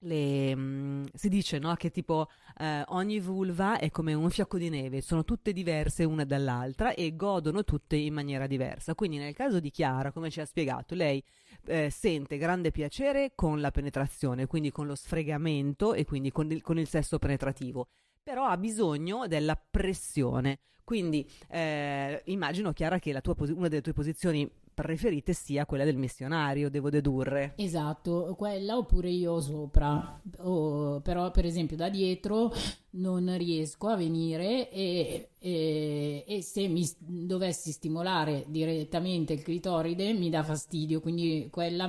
le, 0.00 0.54
mh, 0.54 0.60
mm, 0.60 1.04
si 1.14 1.28
dice 1.28 1.58
no, 1.58 1.74
che 1.74 1.90
tipo 1.90 2.28
eh, 2.58 2.82
ogni 2.88 3.18
vulva 3.20 3.78
è 3.78 3.90
come 3.90 4.14
un 4.14 4.30
fiocco 4.30 4.58
di 4.58 4.68
neve, 4.68 5.00
sono 5.00 5.24
tutte 5.24 5.52
diverse 5.52 6.04
una 6.04 6.24
dall'altra 6.24 6.94
e 6.94 7.16
godono 7.16 7.64
tutte 7.64 7.96
in 7.96 8.14
maniera 8.14 8.46
diversa. 8.46 8.94
Quindi 8.94 9.18
nel 9.18 9.34
caso 9.34 9.60
di 9.60 9.70
Chiara, 9.70 10.12
come 10.12 10.30
ci 10.30 10.40
ha 10.40 10.44
spiegato, 10.46 10.94
lei 10.94 11.22
eh, 11.66 11.90
sente 11.90 12.38
grande 12.38 12.70
piacere 12.70 13.32
con 13.34 13.60
la 13.60 13.70
penetrazione, 13.70 14.46
quindi 14.46 14.70
con 14.70 14.86
lo 14.86 14.94
sfregamento 14.94 15.94
e 15.94 16.04
quindi 16.04 16.30
con 16.30 16.50
il, 16.50 16.62
con 16.62 16.78
il 16.78 16.88
sesso 16.88 17.18
penetrativo 17.18 17.88
però 18.22 18.46
ha 18.46 18.56
bisogno 18.56 19.26
della 19.26 19.56
pressione. 19.56 20.60
Quindi 20.84 21.28
eh, 21.48 22.22
immagino, 22.26 22.72
Chiara, 22.72 22.98
che 22.98 23.18
tua, 23.20 23.34
una 23.38 23.68
delle 23.68 23.82
tue 23.82 23.92
posizioni 23.92 24.50
preferite 24.72 25.32
sia 25.32 25.66
quella 25.66 25.84
del 25.84 25.96
missionario, 25.96 26.70
devo 26.70 26.88
dedurre. 26.88 27.54
Esatto, 27.56 28.34
quella 28.38 28.76
oppure 28.76 29.10
io 29.10 29.40
sopra, 29.40 30.20
oh, 30.38 31.00
però 31.00 31.32
per 31.32 31.44
esempio 31.44 31.76
da 31.76 31.88
dietro 31.88 32.52
non 32.90 33.36
riesco 33.36 33.88
a 33.88 33.96
venire 33.96 34.70
e, 34.70 35.30
e, 35.38 36.24
e, 36.26 36.42
se 36.42 36.68
mi 36.68 36.88
dovessi 36.98 37.72
stimolare 37.72 38.44
direttamente 38.46 39.32
il 39.32 39.42
clitoride 39.42 40.12
mi 40.12 40.30
dà 40.30 40.44
fastidio, 40.44 41.00
quindi 41.00 41.48
quella 41.50 41.86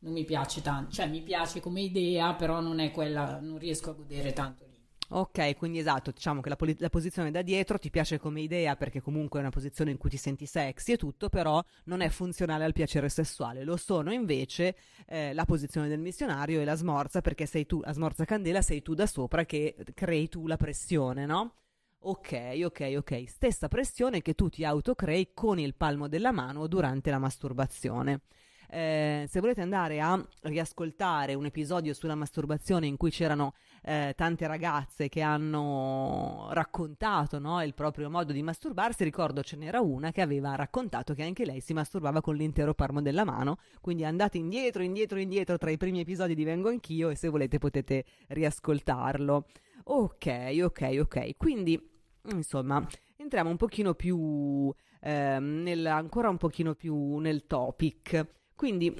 non 0.00 0.12
mi 0.12 0.24
piace 0.24 0.62
tanto, 0.62 0.92
cioè 0.92 1.06
mi 1.06 1.22
piace 1.22 1.60
come 1.60 1.82
idea, 1.82 2.34
però 2.34 2.60
non 2.60 2.80
è 2.80 2.90
quella, 2.90 3.38
non 3.40 3.58
riesco 3.58 3.90
a 3.90 3.94
godere 3.94 4.32
tanto 4.32 4.65
Ok, 5.10 5.56
quindi 5.56 5.78
esatto, 5.78 6.10
diciamo 6.10 6.40
che 6.40 6.48
la, 6.48 6.56
poli- 6.56 6.76
la, 6.78 6.88
posizione 6.88 7.30
da 7.30 7.42
dietro 7.42 7.78
ti 7.78 7.90
piace 7.90 8.18
come 8.18 8.40
idea 8.40 8.74
perché 8.74 9.00
comunque 9.00 9.38
è 9.38 9.42
una 9.42 9.50
posizione 9.50 9.92
in 9.92 9.98
cui 9.98 10.10
ti 10.10 10.16
senti 10.16 10.46
sexy 10.46 10.92
e 10.92 10.96
tutto, 10.96 11.28
però 11.28 11.62
non 11.84 12.00
è 12.00 12.08
funzionale 12.08 12.64
al 12.64 12.72
piacere 12.72 13.08
sessuale. 13.08 13.62
Lo 13.62 13.76
sono 13.76 14.12
invece 14.12 14.76
eh, 15.06 15.32
la 15.32 15.44
posizione 15.44 15.86
del 15.86 16.00
missionario 16.00 16.60
e 16.60 16.64
la 16.64 16.74
smorza 16.74 17.20
perché 17.20 17.46
sei 17.46 17.66
tu, 17.66 17.80
la 17.82 17.92
smorza 17.92 18.24
candela 18.24 18.62
sei 18.62 18.82
tu 18.82 18.94
da 18.94 19.06
sopra 19.06 19.44
che 19.44 19.76
crei 19.94 20.28
tu 20.28 20.48
la 20.48 20.56
pressione, 20.56 21.24
no? 21.24 21.54
Ok, 22.00 22.60
ok, 22.64 22.94
ok. 22.98 23.24
Stessa 23.28 23.68
pressione 23.68 24.22
che 24.22 24.34
tu 24.34 24.48
ti 24.48 24.64
autocrei 24.64 25.30
con 25.34 25.58
il 25.58 25.74
palmo 25.74 26.08
della 26.08 26.32
mano 26.32 26.66
durante 26.66 27.10
la 27.10 27.18
masturbazione. 27.18 28.22
Eh, 28.68 29.26
se 29.28 29.40
volete 29.40 29.60
andare 29.60 30.00
a 30.00 30.20
riascoltare 30.42 31.34
un 31.34 31.46
episodio 31.46 31.94
sulla 31.94 32.14
masturbazione 32.14 32.86
in 32.86 32.96
cui 32.96 33.10
c'erano 33.10 33.54
eh, 33.88 34.14
tante 34.16 34.48
ragazze 34.48 35.08
che 35.08 35.20
hanno 35.20 36.48
raccontato 36.50 37.38
no, 37.38 37.62
il 37.62 37.72
proprio 37.72 38.10
modo 38.10 38.32
di 38.32 38.42
masturbarsi, 38.42 39.04
ricordo 39.04 39.44
ce 39.44 39.56
n'era 39.56 39.80
una 39.80 40.10
che 40.10 40.22
aveva 40.22 40.56
raccontato 40.56 41.14
che 41.14 41.22
anche 41.22 41.44
lei 41.44 41.60
si 41.60 41.72
masturbava 41.72 42.20
con 42.20 42.34
l'intero 42.34 42.74
palmo 42.74 43.00
della 43.00 43.24
mano, 43.24 43.58
quindi 43.80 44.04
andate 44.04 44.38
indietro, 44.38 44.82
indietro, 44.82 45.20
indietro 45.20 45.56
tra 45.56 45.70
i 45.70 45.76
primi 45.76 46.00
episodi 46.00 46.34
di 46.34 46.42
Vengo 46.42 46.68
Anch'io 46.68 47.10
e 47.10 47.14
se 47.14 47.28
volete 47.28 47.58
potete 47.58 48.04
riascoltarlo. 48.28 49.46
Ok, 49.84 50.58
ok, 50.62 50.96
ok, 51.02 51.36
quindi 51.36 51.80
insomma 52.32 52.84
entriamo 53.16 53.50
un 53.50 53.56
pochino 53.56 53.94
più 53.94 54.74
eh, 55.00 55.38
nel, 55.38 55.86
ancora 55.86 56.28
un 56.28 56.38
pochino 56.38 56.74
più 56.74 57.18
nel 57.18 57.46
topic. 57.46 58.26
Quindi 58.56 58.92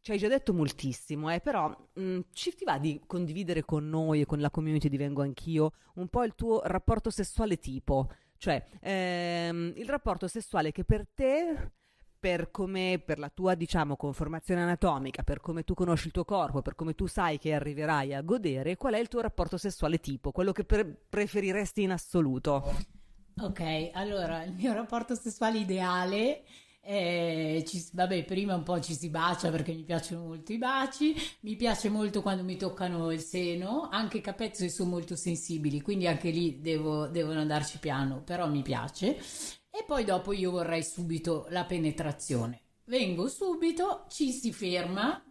ci 0.00 0.12
hai 0.12 0.18
già 0.18 0.28
detto 0.28 0.52
moltissimo, 0.54 1.32
eh, 1.32 1.40
però 1.40 1.68
mh, 1.68 2.02
mm, 2.02 2.20
ci 2.32 2.54
ti 2.54 2.64
va 2.64 2.78
di 2.78 3.00
condividere 3.06 3.64
con 3.64 3.88
noi 3.88 4.22
e 4.22 4.26
con 4.26 4.40
la 4.40 4.50
community 4.50 4.88
di 4.88 4.96
Vengo 4.96 5.22
Anch'io 5.22 5.72
un 5.94 6.08
po' 6.08 6.24
il 6.24 6.34
tuo 6.34 6.60
rapporto 6.64 7.10
sessuale 7.10 7.58
tipo? 7.58 8.08
Cioè, 8.36 8.64
ehm, 8.80 9.72
il 9.76 9.88
rapporto 9.88 10.28
sessuale 10.28 10.70
che 10.72 10.84
per 10.84 11.06
te 11.12 11.72
per 12.18 12.50
come 12.50 13.00
per 13.04 13.18
la 13.18 13.28
tua 13.28 13.54
diciamo 13.54 13.96
conformazione 13.96 14.62
anatomica, 14.62 15.22
per 15.22 15.40
come 15.40 15.62
tu 15.62 15.74
conosci 15.74 16.06
il 16.06 16.12
tuo 16.12 16.24
corpo, 16.24 16.62
per 16.62 16.74
come 16.74 16.94
tu 16.94 17.06
sai 17.06 17.38
che 17.38 17.54
arriverai 17.54 18.14
a 18.14 18.22
godere, 18.22 18.76
qual 18.76 18.94
è 18.94 18.98
il 18.98 19.08
tuo 19.08 19.20
rapporto 19.20 19.56
sessuale 19.56 19.98
tipo, 19.98 20.32
quello 20.32 20.52
che 20.52 20.64
per- 20.64 20.96
preferiresti 21.08 21.82
in 21.82 21.92
assoluto? 21.92 22.96
Ok, 23.40 23.90
allora 23.92 24.42
il 24.42 24.52
mio 24.52 24.72
rapporto 24.72 25.14
sessuale 25.14 25.58
ideale 25.58 26.42
eh, 26.90 27.64
ci, 27.66 27.86
vabbè, 27.92 28.24
prima 28.24 28.54
un 28.54 28.62
po' 28.62 28.80
ci 28.80 28.94
si 28.94 29.10
bacia 29.10 29.50
perché 29.50 29.74
mi 29.74 29.84
piacciono 29.84 30.24
molto 30.24 30.52
i 30.52 30.56
baci, 30.56 31.14
mi 31.40 31.54
piace 31.54 31.90
molto 31.90 32.22
quando 32.22 32.42
mi 32.42 32.56
toccano 32.56 33.12
il 33.12 33.20
seno, 33.20 33.90
anche 33.90 34.16
i 34.16 34.20
capezzoli 34.22 34.70
sono 34.70 34.88
molto 34.88 35.14
sensibili, 35.14 35.82
quindi 35.82 36.06
anche 36.06 36.30
lì 36.30 36.62
devo, 36.62 37.06
devono 37.08 37.40
andarci 37.40 37.78
piano, 37.78 38.22
però 38.22 38.48
mi 38.48 38.62
piace. 38.62 39.18
E 39.68 39.84
poi 39.86 40.04
dopo 40.04 40.32
io 40.32 40.50
vorrei 40.50 40.82
subito 40.82 41.46
la 41.50 41.66
penetrazione. 41.66 42.62
Vengo 42.84 43.28
subito, 43.28 44.06
ci 44.08 44.32
si 44.32 44.50
ferma, 44.50 45.22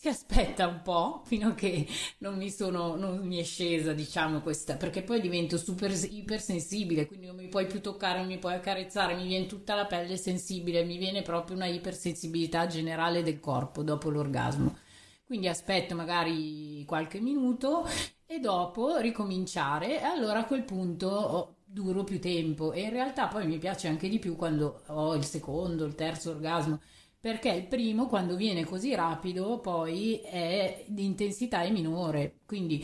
si 0.00 0.08
aspetta 0.08 0.66
un 0.66 0.80
po' 0.80 1.20
fino 1.26 1.48
a 1.48 1.54
che 1.54 1.86
non 2.20 2.38
mi 2.38 2.48
sono, 2.50 2.96
non 2.96 3.18
mi 3.18 3.36
è 3.36 3.44
scesa, 3.44 3.92
diciamo, 3.92 4.40
questa, 4.40 4.76
perché 4.76 5.02
poi 5.02 5.20
divento 5.20 5.58
super 5.58 5.92
ipersensibile, 5.92 7.06
quindi 7.06 7.26
non 7.26 7.36
mi 7.36 7.48
puoi 7.48 7.66
più 7.66 7.82
toccare, 7.82 8.16
non 8.16 8.26
mi 8.26 8.38
puoi 8.38 8.54
accarezzare, 8.54 9.14
mi 9.14 9.26
viene 9.26 9.44
tutta 9.44 9.74
la 9.74 9.84
pelle 9.84 10.16
sensibile, 10.16 10.84
mi 10.84 10.96
viene 10.96 11.20
proprio 11.20 11.54
una 11.54 11.66
ipersensibilità 11.66 12.66
generale 12.66 13.22
del 13.22 13.40
corpo 13.40 13.82
dopo 13.82 14.08
l'orgasmo. 14.08 14.74
Quindi 15.22 15.48
aspetto 15.48 15.94
magari 15.94 16.82
qualche 16.86 17.20
minuto 17.20 17.86
e 18.24 18.40
dopo 18.40 18.96
ricominciare 18.96 20.00
e 20.00 20.02
allora 20.02 20.38
a 20.38 20.46
quel 20.46 20.62
punto 20.64 21.56
duro 21.62 22.04
più 22.04 22.18
tempo 22.18 22.72
e 22.72 22.84
in 22.84 22.90
realtà 22.90 23.28
poi 23.28 23.46
mi 23.46 23.58
piace 23.58 23.86
anche 23.86 24.08
di 24.08 24.18
più 24.18 24.34
quando 24.34 24.80
ho 24.86 25.14
il 25.14 25.26
secondo, 25.26 25.84
il 25.84 25.94
terzo 25.94 26.30
orgasmo 26.30 26.80
perché 27.20 27.50
il 27.50 27.66
primo 27.66 28.06
quando 28.06 28.34
viene 28.34 28.64
così 28.64 28.94
rapido 28.94 29.58
poi 29.60 30.20
è 30.20 30.84
di 30.86 31.04
intensità 31.04 31.62
è 31.62 31.70
minore, 31.70 32.38
quindi 32.46 32.82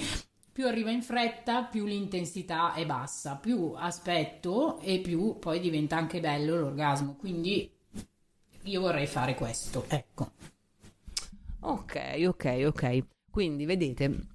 più 0.53 0.67
arriva 0.67 0.91
in 0.91 1.03
fretta, 1.03 1.65
più 1.65 1.85
l'intensità 1.87 2.75
è 2.75 2.85
bassa, 2.85 3.37
più 3.37 3.73
aspetto 3.75 4.79
e 4.81 5.01
più 5.01 5.39
poi 5.39 5.61
diventa 5.61 5.97
anche 5.97 6.21
bello 6.21 6.59
l'orgasmo. 6.59 7.15
Quindi 7.17 7.71
io 8.63 8.81
vorrei 8.81 9.07
fare 9.07 9.35
questo, 9.35 9.85
ecco. 9.89 10.33
Ok, 11.61 12.25
ok, 12.27 12.63
ok. 12.67 13.05
Quindi 13.31 13.67
vedete, 13.67 14.29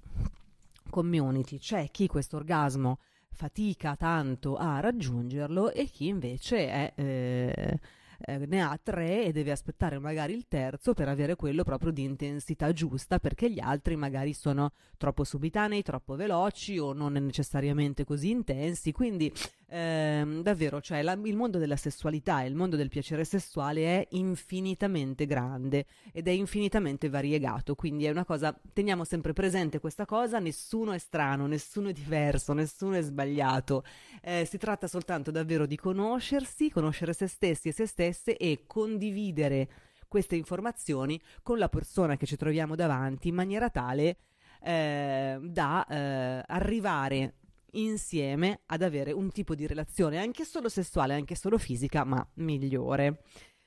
community, 0.90 1.58
c'è 1.58 1.90
chi 1.90 2.06
questo 2.06 2.36
orgasmo 2.36 3.00
fatica 3.32 3.96
tanto 3.96 4.56
a 4.56 4.78
raggiungerlo 4.78 5.72
e 5.72 5.86
chi 5.86 6.06
invece 6.06 6.68
è... 6.68 6.92
Eh, 6.94 7.80
eh, 8.24 8.38
ne 8.46 8.62
ha 8.62 8.78
tre 8.82 9.24
e 9.24 9.32
deve 9.32 9.50
aspettare 9.50 9.98
magari 9.98 10.32
il 10.32 10.46
terzo 10.48 10.94
per 10.94 11.08
avere 11.08 11.36
quello 11.36 11.62
proprio 11.62 11.92
di 11.92 12.02
intensità 12.02 12.72
giusta 12.72 13.18
perché 13.18 13.50
gli 13.50 13.60
altri 13.60 13.96
magari 13.96 14.32
sono 14.32 14.72
troppo 14.96 15.24
subitanei, 15.24 15.82
troppo 15.82 16.14
veloci 16.14 16.78
o 16.78 16.92
non 16.92 17.12
necessariamente 17.12 18.04
così 18.04 18.30
intensi. 18.30 18.92
Quindi 18.92 19.32
ehm, 19.72 20.42
davvero, 20.42 20.80
cioè 20.80 21.02
la, 21.02 21.18
il 21.24 21.34
mondo 21.34 21.58
della 21.58 21.76
sessualità 21.76 22.42
e 22.42 22.48
il 22.48 22.54
mondo 22.54 22.76
del 22.76 22.88
piacere 22.88 23.24
sessuale 23.24 23.84
è 23.84 24.06
infinitamente 24.10 25.24
grande 25.26 25.86
ed 26.12 26.28
è 26.28 26.30
infinitamente 26.30 27.08
variegato. 27.08 27.74
Quindi 27.74 28.04
è 28.04 28.10
una 28.10 28.24
cosa, 28.24 28.54
teniamo 28.72 29.04
sempre 29.04 29.32
presente 29.32 29.80
questa 29.80 30.04
cosa, 30.04 30.38
nessuno 30.38 30.92
è 30.92 30.98
strano, 30.98 31.46
nessuno 31.46 31.88
è 31.88 31.92
diverso, 31.92 32.52
nessuno 32.52 32.96
è 32.96 33.02
sbagliato. 33.02 33.84
Eh, 34.20 34.44
si 34.44 34.58
tratta 34.58 34.86
soltanto 34.86 35.30
davvero 35.30 35.66
di 35.66 35.76
conoscersi, 35.76 36.70
conoscere 36.70 37.14
se 37.14 37.26
stessi 37.26 37.68
e 37.68 37.72
se 37.72 37.86
stesse 37.86 38.36
e 38.36 38.64
condividere 38.66 39.68
queste 40.06 40.36
informazioni 40.36 41.18
con 41.42 41.56
la 41.56 41.70
persona 41.70 42.18
che 42.18 42.26
ci 42.26 42.36
troviamo 42.36 42.74
davanti 42.74 43.28
in 43.28 43.34
maniera 43.34 43.70
tale 43.70 44.18
eh, 44.62 45.38
da 45.40 45.86
eh, 45.86 46.44
arrivare 46.46 47.36
insieme 47.72 48.62
ad 48.66 48.82
avere 48.82 49.12
un 49.12 49.30
tipo 49.30 49.54
di 49.54 49.66
relazione 49.66 50.18
anche 50.18 50.44
solo 50.44 50.68
sessuale, 50.68 51.14
anche 51.14 51.34
solo 51.34 51.58
fisica, 51.58 52.04
ma 52.04 52.26
migliore. 52.34 53.22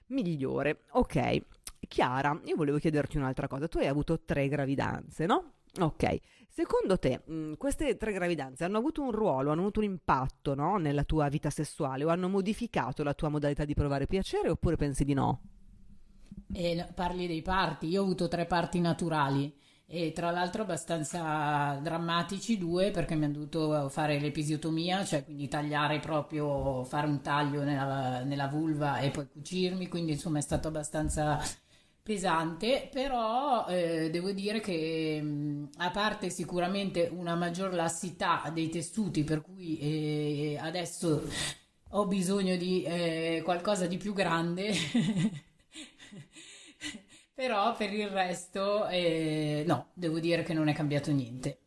Migliore. 0.08 0.84
Ok. 0.92 1.42
Chiara, 1.88 2.40
io 2.46 2.56
volevo 2.56 2.78
chiederti 2.78 3.18
un'altra 3.18 3.48
cosa. 3.48 3.68
Tu 3.68 3.78
hai 3.78 3.88
avuto 3.88 4.22
tre 4.24 4.48
gravidanze, 4.48 5.26
no? 5.26 5.54
Ok, 5.78 6.20
secondo 6.48 6.98
te 6.98 7.22
mh, 7.26 7.54
queste 7.58 7.98
tre 7.98 8.14
gravidanze 8.14 8.64
hanno 8.64 8.78
avuto 8.78 9.02
un 9.02 9.12
ruolo, 9.12 9.52
hanno 9.52 9.62
avuto 9.62 9.80
un 9.80 9.86
impatto 9.86 10.56
no, 10.56 10.78
nella 10.78 11.04
tua 11.04 11.28
vita 11.28 11.50
sessuale 11.50 12.06
o 12.06 12.08
hanno 12.08 12.30
modificato 12.30 13.04
la 13.04 13.14
tua 13.14 13.28
modalità 13.28 13.66
di 13.66 13.74
provare 13.74 14.08
piacere 14.08 14.50
oppure 14.50 14.78
pensi 14.78 15.04
di 15.04 15.14
no? 15.14 15.42
E 16.54 16.88
parli 16.96 17.28
dei 17.28 17.42
parti, 17.42 17.88
io 17.88 18.02
ho 18.02 18.04
avuto 18.06 18.30
tre 18.30 18.46
parti 18.46 18.80
naturali 18.80 19.54
e 19.88 20.12
tra 20.13 20.32
l'altro 20.32 20.63
abbastanza 20.63 21.80
drammatici 21.82 22.58
due 22.58 22.92
perché 22.92 23.15
mi 23.15 23.25
hanno 23.25 23.34
dovuto 23.34 23.89
fare 23.89 24.20
l'episiotomia, 24.20 25.06
cioè 25.06 25.24
quindi 25.24 25.48
tagliare 25.48 26.00
proprio, 26.00 26.84
fare 26.84 27.08
un 27.08 27.22
taglio 27.22 27.63
nella, 27.63 28.24
nella 28.24 28.48
vulva 28.48 29.00
e 29.00 29.12
poi 29.12 29.27
cucirmi, 29.27 29.88
quindi 29.88 30.13
insomma 30.13 30.39
è 30.39 30.42
stato 30.42 30.68
abbastanza 30.68 31.39
pesante, 32.01 32.88
però 32.92 33.65
eh, 33.68 34.10
devo 34.12 34.32
dire 34.32 34.60
che 34.60 35.68
a 35.77 35.92
parte 35.92 36.30
sicuramente 36.30 37.10
una 37.12 37.36
maggior 37.36 37.74
lassità 37.74 38.50
dei 38.54 38.70
tessuti, 38.70 39.24
per 39.24 39.42
cui 39.42 39.77
eh, 39.80 40.58
adesso 40.62 41.24
ho 41.89 42.06
bisogno 42.08 42.56
di 42.58 42.84
eh, 42.84 43.42
qualcosa 43.44 43.88
di 43.88 43.98
più 43.98 44.13
grande, 44.13 44.72
però 47.36 47.75
per 47.75 47.94
il 47.94 48.08
resto 48.08 48.88
eh, 48.88 49.63
no, 49.68 49.89
devo 49.94 50.20
dire 50.20 50.42
che 50.42 50.54
non 50.54 50.70
è 50.70 50.74
cambiato 50.74 51.12
niente. 51.12 51.60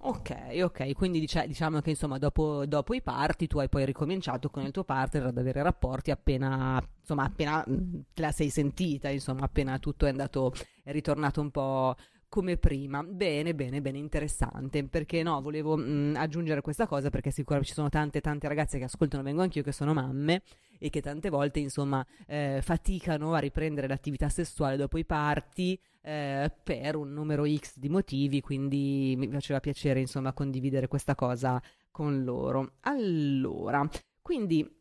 Ok, 0.00 0.60
ok, 0.62 0.92
quindi 0.94 1.18
dice- 1.20 1.46
diciamo 1.46 1.80
che 1.80 1.90
insomma 1.90 2.18
dopo, 2.18 2.66
dopo, 2.66 2.94
i 2.94 3.02
parti 3.02 3.46
tu 3.46 3.58
hai 3.58 3.68
poi 3.68 3.84
ricominciato 3.84 4.48
con 4.48 4.64
il 4.64 4.70
tuo 4.70 4.84
partner 4.84 5.26
ad 5.26 5.38
avere 5.38 5.62
rapporti 5.62 6.10
appena, 6.10 6.80
insomma, 7.00 7.24
appena 7.24 7.64
te 7.64 8.22
la 8.22 8.30
sei 8.30 8.48
sentita, 8.48 9.08
insomma, 9.08 9.44
appena 9.44 9.78
tutto 9.78 10.06
è 10.06 10.10
andato, 10.10 10.52
è 10.84 10.92
ritornato 10.92 11.40
un 11.40 11.50
po' 11.50 11.96
come 12.28 12.56
prima. 12.56 13.02
Bene, 13.02 13.54
bene, 13.54 13.80
bene, 13.80 13.98
interessante. 13.98 14.84
Perché 14.84 15.22
no, 15.22 15.40
volevo 15.40 15.76
mh, 15.76 16.14
aggiungere 16.16 16.60
questa 16.60 16.86
cosa 16.86 17.10
perché 17.10 17.30
sicuramente 17.30 17.68
ci 17.70 17.74
sono 17.74 17.88
tante, 17.88 18.20
tante 18.20 18.48
ragazze 18.48 18.78
che 18.78 18.84
ascoltano, 18.84 19.22
vengo 19.22 19.42
anch'io, 19.42 19.62
che 19.62 19.72
sono 19.72 19.92
mamme 19.94 20.42
e 20.78 20.90
che 20.90 21.00
tante 21.00 21.30
volte, 21.30 21.58
insomma, 21.58 22.04
eh, 22.26 22.60
faticano 22.62 23.34
a 23.34 23.38
riprendere 23.38 23.88
l'attività 23.88 24.28
sessuale 24.28 24.76
dopo 24.76 24.98
i 24.98 25.04
parti 25.04 25.78
eh, 26.02 26.52
per 26.62 26.96
un 26.96 27.12
numero 27.12 27.44
X 27.46 27.78
di 27.78 27.88
motivi, 27.88 28.40
quindi 28.40 29.14
mi 29.16 29.28
faceva 29.28 29.60
piacere 29.60 30.00
insomma 30.00 30.32
condividere 30.32 30.86
questa 30.86 31.14
cosa 31.14 31.60
con 31.90 32.22
loro. 32.22 32.74
Allora, 32.82 33.88
quindi 34.22 34.76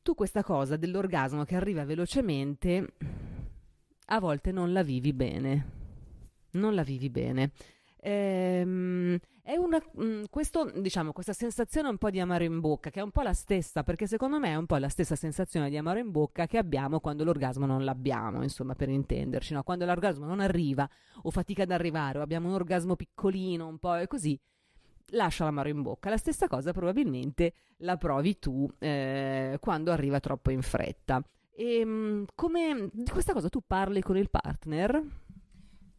tu 0.00 0.14
questa 0.14 0.42
cosa 0.42 0.76
dell'orgasmo 0.76 1.44
che 1.44 1.54
arriva 1.54 1.84
velocemente 1.84 2.94
a 4.06 4.18
volte 4.18 4.52
non 4.52 4.72
la 4.72 4.82
vivi 4.82 5.12
bene. 5.12 5.81
Non 6.52 6.74
la 6.74 6.82
vivi 6.82 7.10
bene. 7.10 7.52
Ehm, 8.04 9.18
è 9.42 9.56
una, 9.56 9.80
mm, 10.00 10.24
questo, 10.28 10.70
diciamo, 10.76 11.12
questa 11.12 11.32
sensazione 11.32 11.88
un 11.88 11.98
po' 11.98 12.10
di 12.10 12.20
amaro 12.20 12.44
in 12.44 12.60
bocca, 12.60 12.90
che 12.90 13.00
è 13.00 13.02
un 13.02 13.10
po' 13.10 13.22
la 13.22 13.32
stessa, 13.32 13.82
perché 13.82 14.06
secondo 14.06 14.38
me 14.38 14.50
è 14.50 14.56
un 14.56 14.66
po' 14.66 14.76
la 14.76 14.88
stessa 14.88 15.16
sensazione 15.16 15.70
di 15.70 15.76
amaro 15.76 15.98
in 15.98 16.10
bocca 16.10 16.46
che 16.46 16.58
abbiamo 16.58 17.00
quando 17.00 17.24
l'orgasmo 17.24 17.66
non 17.66 17.84
l'abbiamo, 17.84 18.42
insomma, 18.42 18.74
per 18.74 18.88
intenderci, 18.88 19.54
no? 19.54 19.62
Quando 19.62 19.84
l'orgasmo 19.84 20.26
non 20.26 20.40
arriva 20.40 20.88
o 21.22 21.30
fatica 21.30 21.62
ad 21.62 21.70
arrivare 21.70 22.18
o 22.18 22.22
abbiamo 22.22 22.48
un 22.48 22.54
orgasmo 22.54 22.96
piccolino, 22.96 23.66
un 23.66 23.78
po' 23.78 23.94
e 23.94 24.06
così, 24.06 24.38
lascia 25.12 25.44
l'amaro 25.44 25.68
in 25.68 25.82
bocca. 25.82 26.10
La 26.10 26.16
stessa 26.16 26.48
cosa 26.48 26.72
probabilmente 26.72 27.54
la 27.78 27.96
provi 27.96 28.38
tu 28.38 28.68
eh, 28.78 29.58
quando 29.60 29.92
arriva 29.92 30.20
troppo 30.20 30.50
in 30.50 30.62
fretta. 30.62 31.22
E 31.54 31.78
ehm, 31.80 32.24
come 32.34 32.88
di 32.92 33.10
questa 33.10 33.32
cosa 33.32 33.48
tu 33.48 33.60
parli 33.66 34.00
con 34.00 34.16
il 34.16 34.30
partner? 34.30 35.02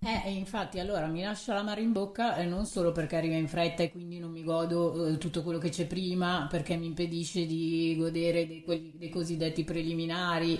Eh, 0.05 0.31
infatti, 0.31 0.79
allora 0.79 1.07
mi 1.07 1.21
lascia 1.21 1.53
l'amaro 1.53 1.79
in 1.79 1.93
bocca 1.93 2.35
eh, 2.35 2.45
non 2.45 2.65
solo 2.65 2.91
perché 2.91 3.15
arriva 3.15 3.35
in 3.35 3.47
fretta 3.47 3.83
e 3.83 3.91
quindi 3.91 4.19
non 4.19 4.31
mi 4.31 4.43
godo 4.43 5.07
eh, 5.07 5.17
tutto 5.17 5.43
quello 5.43 5.59
che 5.59 5.69
c'è 5.69 5.87
prima, 5.87 6.45
perché 6.49 6.75
mi 6.75 6.87
impedisce 6.87 7.45
di 7.45 7.95
godere 7.97 8.45
dei, 8.45 8.63
quelli, 8.63 8.91
dei 8.97 9.09
cosiddetti 9.09 9.63
preliminari 9.63 10.59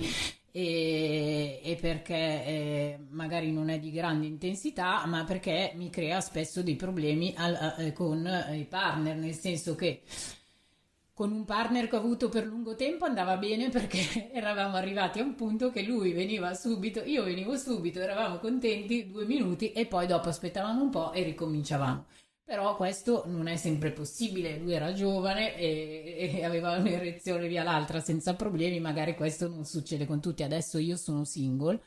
e, 0.50 1.60
e 1.62 1.78
perché 1.82 2.16
eh, 2.16 3.00
magari 3.10 3.52
non 3.52 3.68
è 3.68 3.80
di 3.80 3.92
grande 3.92 4.28
intensità, 4.28 5.06
ma 5.08 5.26
perché 5.26 5.74
mi 5.76 5.90
crea 5.90 6.22
spesso 6.22 6.64
dei 6.64 6.78
problemi 6.78 7.34
al, 7.36 7.76
eh, 7.80 7.92
con 7.92 8.26
i 8.54 8.64
partner, 8.64 9.18
nel 9.18 9.34
senso 9.34 9.76
che 9.76 10.04
con 11.14 11.32
un 11.32 11.46
partner 11.46 11.88
che 11.88 11.96
ho 11.96 12.00
avuto 12.00 12.28
per 12.28 12.46
lungo 12.46 12.76
tempo 12.76 13.06
andava 13.06 13.38
bene 13.38 13.70
perché 13.70 14.32
eravamo 14.34 14.76
arrivati 14.76 15.20
a 15.20 15.24
un 15.24 15.36
punto 15.36 15.70
che 15.70 15.84
lui 15.84 16.12
veniva 16.12 16.54
subito, 16.56 17.02
io 17.04 17.24
venivo 17.24 17.56
subito, 17.56 18.00
eravamo 18.00 18.40
contenti 18.40 19.10
due 19.10 19.26
minuti 19.26 19.72
e 19.72 19.86
poi 19.86 20.08
dopo 20.08 20.30
aspettavamo 20.30 20.82
un 20.82 20.90
po' 20.90 21.14
e 21.14 21.24
ricominciavamo. 21.24 22.06
Però 22.46 22.76
questo 22.76 23.24
non 23.28 23.48
è 23.48 23.56
sempre 23.56 23.92
possibile, 23.92 24.58
lui 24.58 24.74
era 24.74 24.92
giovane 24.92 25.56
e, 25.56 26.32
e 26.36 26.44
aveva 26.44 26.78
un'erezione 26.78 27.48
via 27.48 27.64
l'altra 27.64 28.02
senza 28.02 28.36
problemi, 28.36 28.80
magari 28.80 29.16
questo 29.16 29.48
non 29.48 29.66
succede 29.66 30.06
con 30.06 30.20
tutti, 30.20 30.44
adesso 30.44 30.78
io 30.78 30.98
sono 30.98 31.24
single 31.24 31.82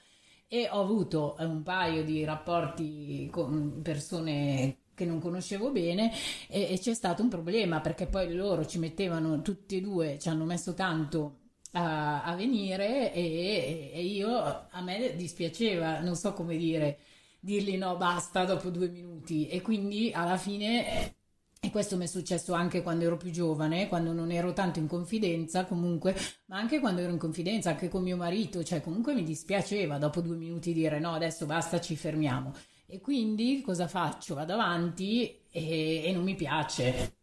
e 0.48 0.68
ho 0.70 0.80
avuto 0.80 1.36
un 1.40 1.62
paio 1.62 2.04
di 2.04 2.24
rapporti 2.24 3.28
con 3.30 3.80
persone 3.82 4.78
che 4.96 5.04
non 5.04 5.20
conoscevo 5.20 5.70
bene 5.70 6.12
e, 6.48 6.72
e, 6.72 6.78
c'è 6.80 6.94
stato 6.94 7.22
un 7.22 7.28
problema 7.28 7.80
perché 7.80 8.06
poi 8.06 8.32
loro 8.34 8.66
ci 8.66 8.78
mettevano 8.78 9.42
tutti 9.42 9.76
e 9.76 9.80
due, 9.82 10.18
ci 10.18 10.28
hanno 10.28 10.44
messo 10.44 10.74
tanto 10.74 11.40
a, 11.72 12.24
a 12.24 12.34
venire 12.34 13.12
e, 13.12 13.90
e, 13.92 14.02
io 14.04 14.30
a 14.70 14.80
me 14.82 15.14
dispiaceva, 15.14 16.00
non 16.00 16.16
so 16.16 16.32
come 16.32 16.56
dire, 16.56 16.98
dirgli 17.38 17.76
no 17.76 17.96
basta 17.96 18.44
dopo 18.44 18.70
due 18.70 18.88
minuti 18.88 19.46
e 19.48 19.60
quindi 19.62 20.10
alla 20.12 20.38
fine... 20.38 21.14
E 21.58 21.70
questo 21.70 21.96
mi 21.96 22.04
è 22.04 22.06
successo 22.06 22.52
anche 22.52 22.80
quando 22.80 23.06
ero 23.06 23.16
più 23.16 23.30
giovane, 23.30 23.88
quando 23.88 24.12
non 24.12 24.30
ero 24.30 24.52
tanto 24.52 24.78
in 24.78 24.86
confidenza 24.86 25.64
comunque, 25.64 26.14
ma 26.46 26.58
anche 26.58 26.78
quando 26.78 27.00
ero 27.00 27.10
in 27.10 27.18
confidenza 27.18 27.70
anche 27.70 27.88
con 27.88 28.04
mio 28.04 28.16
marito, 28.16 28.62
cioè 28.62 28.80
comunque 28.80 29.14
mi 29.14 29.24
dispiaceva 29.24 29.98
dopo 29.98 30.20
due 30.20 30.36
minuti 30.36 30.72
dire 30.72 31.00
no 31.00 31.12
adesso 31.12 31.44
basta 31.44 31.80
ci 31.80 31.96
fermiamo. 31.96 32.52
E 32.88 33.00
quindi 33.00 33.62
cosa 33.62 33.88
faccio? 33.88 34.34
Vado 34.34 34.52
avanti 34.54 35.40
e, 35.50 36.04
e 36.04 36.12
non 36.12 36.22
mi 36.24 36.34
piace. 36.34 37.14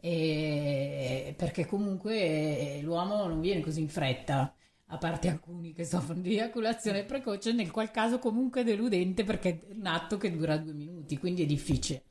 E, 0.00 1.34
perché 1.36 1.64
comunque 1.66 2.80
l'uomo 2.82 3.26
non 3.26 3.40
viene 3.40 3.60
così 3.62 3.80
in 3.80 3.88
fretta, 3.88 4.54
a 4.86 4.98
parte 4.98 5.28
alcuni 5.28 5.72
che 5.72 5.84
soffrono 5.84 6.20
di 6.20 6.32
eiaculazione 6.32 7.04
precoce, 7.04 7.52
nel 7.52 7.70
qual 7.70 7.90
caso 7.90 8.18
comunque 8.18 8.64
deludente 8.64 9.24
perché 9.24 9.60
è 9.68 9.74
un 9.74 9.86
atto 9.86 10.16
che 10.18 10.30
dura 10.30 10.56
due 10.58 10.72
minuti, 10.74 11.18
quindi 11.18 11.42
è 11.42 11.46
difficile. 11.46 12.04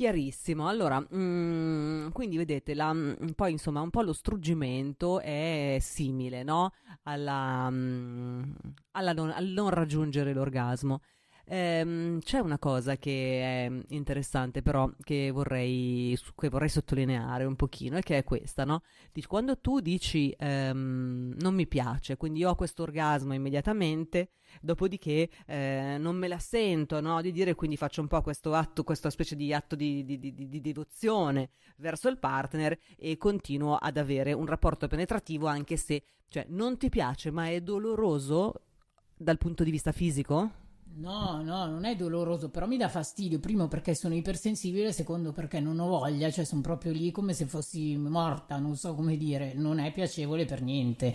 Chiarissimo, 0.00 0.66
allora, 0.66 0.98
mm, 1.14 2.08
quindi 2.12 2.38
vedete, 2.38 2.72
la, 2.74 2.90
mm, 2.90 3.32
poi 3.36 3.52
insomma 3.52 3.82
un 3.82 3.90
po' 3.90 4.00
lo 4.00 4.14
struggimento 4.14 5.20
è 5.20 5.76
simile, 5.78 6.42
no? 6.42 6.72
Alla, 7.02 7.68
mm, 7.68 8.42
alla 8.92 9.12
non, 9.12 9.30
al 9.30 9.44
non 9.48 9.68
raggiungere 9.68 10.32
l'orgasmo. 10.32 11.02
Ehm, 11.52 12.20
c'è 12.20 12.38
una 12.38 12.60
cosa 12.60 12.96
che 12.96 13.66
è 13.66 13.70
interessante, 13.88 14.62
però, 14.62 14.88
che 15.02 15.32
vorrei, 15.32 16.16
che 16.36 16.48
vorrei 16.48 16.68
sottolineare 16.68 17.42
un 17.44 17.56
pochino, 17.56 17.98
e 17.98 18.02
che 18.02 18.18
è 18.18 18.22
questa, 18.22 18.64
no? 18.64 18.82
Dici, 19.10 19.26
quando 19.26 19.58
tu 19.58 19.80
dici 19.80 20.32
ehm, 20.38 21.34
non 21.40 21.54
mi 21.56 21.66
piace, 21.66 22.16
quindi 22.16 22.38
io 22.38 22.50
ho 22.50 22.54
questo 22.54 22.84
orgasmo 22.84 23.34
immediatamente, 23.34 24.30
dopodiché 24.60 25.28
eh, 25.46 25.96
non 25.98 26.14
me 26.14 26.28
la 26.28 26.38
sento, 26.38 27.00
no? 27.00 27.20
Di 27.20 27.32
dire, 27.32 27.56
quindi 27.56 27.76
faccio 27.76 28.00
un 28.00 28.06
po' 28.06 28.22
questo 28.22 28.54
atto, 28.54 28.84
questa 28.84 29.10
specie 29.10 29.34
di 29.34 29.52
atto 29.52 29.74
di, 29.74 30.04
di, 30.04 30.20
di, 30.20 30.32
di 30.32 30.60
devozione 30.60 31.50
verso 31.78 32.08
il 32.08 32.18
partner 32.18 32.78
e 32.96 33.16
continuo 33.16 33.74
ad 33.74 33.96
avere 33.96 34.32
un 34.32 34.46
rapporto 34.46 34.86
penetrativo 34.86 35.48
anche 35.48 35.76
se, 35.76 36.04
cioè, 36.28 36.46
non 36.48 36.76
ti 36.76 36.88
piace, 36.88 37.32
ma 37.32 37.48
è 37.48 37.60
doloroso 37.60 38.66
dal 39.16 39.36
punto 39.36 39.64
di 39.64 39.72
vista 39.72 39.90
fisico? 39.90 40.68
No, 40.96 41.42
no, 41.42 41.66
non 41.66 41.84
è 41.84 41.96
doloroso, 41.96 42.50
però 42.50 42.66
mi 42.66 42.76
dà 42.76 42.88
fastidio. 42.88 43.38
Primo 43.40 43.68
perché 43.68 43.94
sono 43.94 44.14
ipersensibile, 44.14 44.92
secondo 44.92 45.32
perché 45.32 45.60
non 45.60 45.78
ho 45.78 45.88
voglia, 45.88 46.30
cioè 46.30 46.44
sono 46.44 46.60
proprio 46.60 46.92
lì 46.92 47.10
come 47.10 47.32
se 47.32 47.46
fossi 47.46 47.96
morta, 47.96 48.58
non 48.58 48.76
so 48.76 48.94
come 48.94 49.16
dire, 49.16 49.54
non 49.54 49.78
è 49.78 49.92
piacevole 49.92 50.44
per 50.44 50.62
niente. 50.62 51.14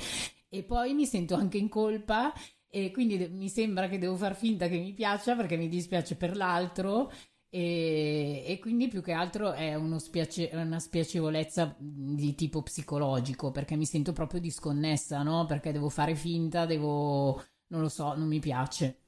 E 0.50 0.64
poi 0.64 0.94
mi 0.94 1.06
sento 1.06 1.36
anche 1.36 1.58
in 1.58 1.70
colpa 1.70 2.34
e 2.68 2.92
quindi 2.92 3.30
mi 3.30 3.50
sembra 3.50 3.88
che 3.88 3.98
devo 3.98 4.16
far 4.16 4.36
finta 4.36 4.68
che 4.68 4.78
mi 4.78 4.94
piaccia 4.94 5.36
perché 5.36 5.56
mi 5.58 5.70
dispiace 5.70 6.16
per 6.16 6.36
l'altro. 6.36 7.12
E, 7.50 8.44
e, 8.46 8.60
quindi 8.60 8.88
più 8.90 9.02
che 9.02 9.14
altro 9.14 9.54
è 9.54 9.78
spiace, 9.98 10.50
una 10.54 10.80
spiacevolezza 10.80 11.76
di 11.80 12.36
tipo 12.36 12.62
psicologico 12.64 13.52
perché 13.52 13.76
mi 13.78 13.86
sento 13.86 14.12
proprio 14.14 14.42
disconnessa, 14.42 15.24
no? 15.24 15.46
Perché 15.46 15.72
devo 15.72 15.90
fare 15.90 16.16
finta, 16.16 16.66
devo, 16.66 17.42
non 17.68 17.82
lo 17.82 17.90
so, 17.90 18.14
non 18.16 18.28
mi 18.28 18.40
piace. 18.40 19.04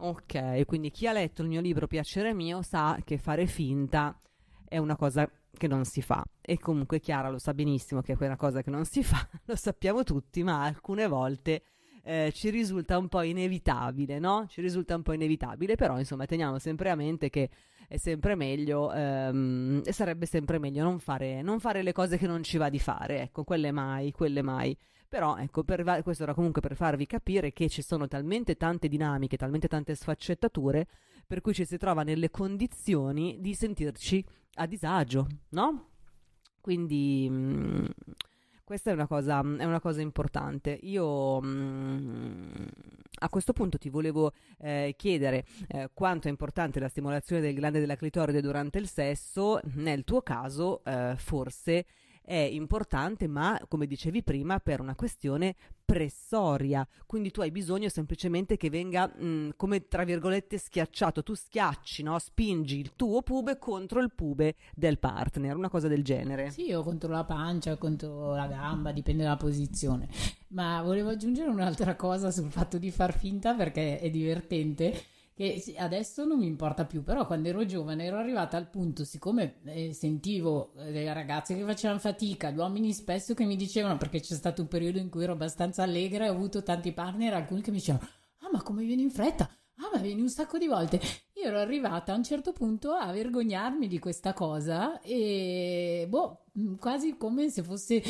Ok, 0.00 0.64
quindi 0.66 0.90
chi 0.90 1.08
ha 1.08 1.12
letto 1.12 1.42
il 1.42 1.48
mio 1.48 1.60
libro 1.60 1.88
Piacere 1.88 2.32
mio 2.32 2.62
sa 2.62 2.98
che 3.04 3.18
fare 3.18 3.46
finta 3.46 4.16
è 4.64 4.78
una 4.78 4.94
cosa 4.94 5.28
che 5.52 5.66
non 5.66 5.84
si 5.84 6.02
fa. 6.02 6.24
E 6.40 6.58
comunque 6.58 7.00
Chiara 7.00 7.30
lo 7.30 7.38
sa 7.38 7.52
benissimo 7.52 8.00
che 8.00 8.12
è 8.12 8.24
una 8.24 8.36
cosa 8.36 8.62
che 8.62 8.70
non 8.70 8.84
si 8.84 9.02
fa, 9.02 9.28
lo 9.44 9.56
sappiamo 9.56 10.04
tutti, 10.04 10.44
ma 10.44 10.62
alcune 10.62 11.08
volte 11.08 11.62
eh, 12.08 12.32
ci 12.32 12.48
risulta 12.48 12.96
un 12.96 13.06
po' 13.06 13.20
inevitabile, 13.20 14.18
no? 14.18 14.46
Ci 14.48 14.62
risulta 14.62 14.94
un 14.94 15.02
po' 15.02 15.12
inevitabile, 15.12 15.76
però 15.76 15.98
insomma 15.98 16.24
teniamo 16.24 16.58
sempre 16.58 16.88
a 16.88 16.94
mente 16.94 17.28
che 17.28 17.50
è 17.86 17.98
sempre 17.98 18.34
meglio 18.34 18.90
ehm, 18.90 19.82
e 19.84 19.92
sarebbe 19.92 20.24
sempre 20.24 20.58
meglio 20.58 20.82
non 20.82 21.00
fare, 21.00 21.42
non 21.42 21.60
fare 21.60 21.82
le 21.82 21.92
cose 21.92 22.16
che 22.16 22.26
non 22.26 22.42
ci 22.42 22.56
va 22.56 22.70
di 22.70 22.78
fare, 22.78 23.20
ecco, 23.20 23.44
quelle 23.44 23.72
mai, 23.72 24.10
quelle 24.12 24.40
mai. 24.40 24.74
Però 25.06 25.36
ecco, 25.36 25.64
per, 25.64 26.00
questo 26.02 26.22
era 26.22 26.32
comunque 26.32 26.62
per 26.62 26.76
farvi 26.76 27.04
capire 27.04 27.52
che 27.52 27.68
ci 27.68 27.82
sono 27.82 28.08
talmente 28.08 28.56
tante 28.56 28.88
dinamiche, 28.88 29.36
talmente 29.36 29.68
tante 29.68 29.94
sfaccettature, 29.94 30.86
per 31.26 31.42
cui 31.42 31.52
ci 31.52 31.66
si 31.66 31.76
trova 31.76 32.04
nelle 32.04 32.30
condizioni 32.30 33.36
di 33.38 33.52
sentirci 33.52 34.24
a 34.54 34.66
disagio, 34.66 35.26
no? 35.50 35.88
Quindi 36.62 37.28
mh, 37.28 37.34
mm, 37.34 37.84
questa 38.68 38.90
è 38.90 38.92
una, 38.92 39.06
cosa, 39.06 39.40
è 39.40 39.64
una 39.64 39.80
cosa 39.80 40.02
importante. 40.02 40.78
Io 40.82 41.40
mh, 41.40 41.48
mm, 41.48 42.66
a 43.20 43.28
questo 43.30 43.54
punto 43.54 43.78
ti 43.78 43.88
volevo 43.88 44.32
eh, 44.58 44.92
chiedere 44.94 45.46
eh, 45.68 45.88
quanto 45.94 46.28
è 46.28 46.30
importante 46.30 46.78
la 46.78 46.90
stimolazione 46.90 47.40
del 47.40 47.54
glande 47.54 47.80
della 47.80 47.96
clitoride 47.96 48.42
durante 48.42 48.76
il 48.76 48.86
sesso, 48.86 49.58
nel 49.76 50.04
tuo 50.04 50.20
caso 50.20 50.84
eh, 50.84 51.14
forse 51.16 51.86
è 52.28 52.34
importante, 52.34 53.26
ma 53.26 53.58
come 53.68 53.86
dicevi 53.86 54.22
prima, 54.22 54.60
per 54.60 54.80
una 54.80 54.94
questione 54.94 55.56
pressoria. 55.82 56.86
Quindi 57.06 57.30
tu 57.30 57.40
hai 57.40 57.50
bisogno 57.50 57.88
semplicemente 57.88 58.58
che 58.58 58.68
venga 58.68 59.06
mh, 59.06 59.54
come 59.56 59.88
tra 59.88 60.04
virgolette 60.04 60.58
schiacciato. 60.58 61.22
Tu 61.22 61.32
schiacci, 61.32 62.02
no? 62.02 62.18
spingi 62.18 62.78
il 62.78 62.92
tuo 62.96 63.22
pube 63.22 63.56
contro 63.56 64.00
il 64.00 64.12
pube 64.14 64.56
del 64.74 64.98
partner, 64.98 65.56
una 65.56 65.70
cosa 65.70 65.88
del 65.88 66.04
genere. 66.04 66.50
Sì, 66.50 66.70
o 66.74 66.82
contro 66.82 67.10
la 67.10 67.24
pancia, 67.24 67.78
contro 67.78 68.34
la 68.34 68.46
gamba, 68.46 68.92
dipende 68.92 69.22
dalla 69.22 69.38
posizione. 69.38 70.06
Ma 70.48 70.82
volevo 70.82 71.08
aggiungere 71.08 71.48
un'altra 71.48 71.96
cosa 71.96 72.30
sul 72.30 72.50
fatto 72.50 72.76
di 72.76 72.90
far 72.90 73.16
finta 73.16 73.54
perché 73.54 74.00
è 74.00 74.10
divertente 74.10 74.92
che 75.38 75.62
adesso 75.76 76.24
non 76.24 76.40
mi 76.40 76.48
importa 76.48 76.84
più, 76.84 77.04
però 77.04 77.24
quando 77.24 77.48
ero 77.48 77.64
giovane 77.64 78.06
ero 78.06 78.16
arrivata 78.16 78.56
al 78.56 78.68
punto, 78.68 79.04
siccome 79.04 79.60
eh, 79.66 79.92
sentivo 79.92 80.72
eh, 80.74 80.90
le 80.90 81.12
ragazze 81.14 81.54
che 81.54 81.62
facevano 81.62 82.00
fatica, 82.00 82.50
gli 82.50 82.56
uomini 82.56 82.92
spesso 82.92 83.34
che 83.34 83.44
mi 83.44 83.54
dicevano, 83.54 83.96
perché 83.98 84.18
c'è 84.18 84.34
stato 84.34 84.62
un 84.62 84.66
periodo 84.66 84.98
in 84.98 85.08
cui 85.08 85.22
ero 85.22 85.34
abbastanza 85.34 85.84
allegra 85.84 86.24
e 86.24 86.30
ho 86.30 86.34
avuto 86.34 86.64
tanti 86.64 86.90
partner, 86.90 87.34
alcuni 87.34 87.62
che 87.62 87.70
mi 87.70 87.76
dicevano, 87.76 88.04
ah 88.38 88.48
ma 88.52 88.62
come 88.62 88.82
vieni 88.82 89.02
in 89.02 89.12
fretta? 89.12 89.48
Ah 89.76 89.90
ma 89.94 90.00
vieni 90.00 90.22
un 90.22 90.28
sacco 90.28 90.58
di 90.58 90.66
volte. 90.66 91.00
Io 91.34 91.44
ero 91.44 91.60
arrivata 91.60 92.12
a 92.12 92.16
un 92.16 92.24
certo 92.24 92.50
punto 92.52 92.90
a 92.90 93.12
vergognarmi 93.12 93.86
di 93.86 94.00
questa 94.00 94.32
cosa 94.32 95.00
e 95.02 96.04
boh, 96.08 96.46
quasi 96.80 97.16
come 97.16 97.48
se 97.48 97.62
fosse 97.62 98.02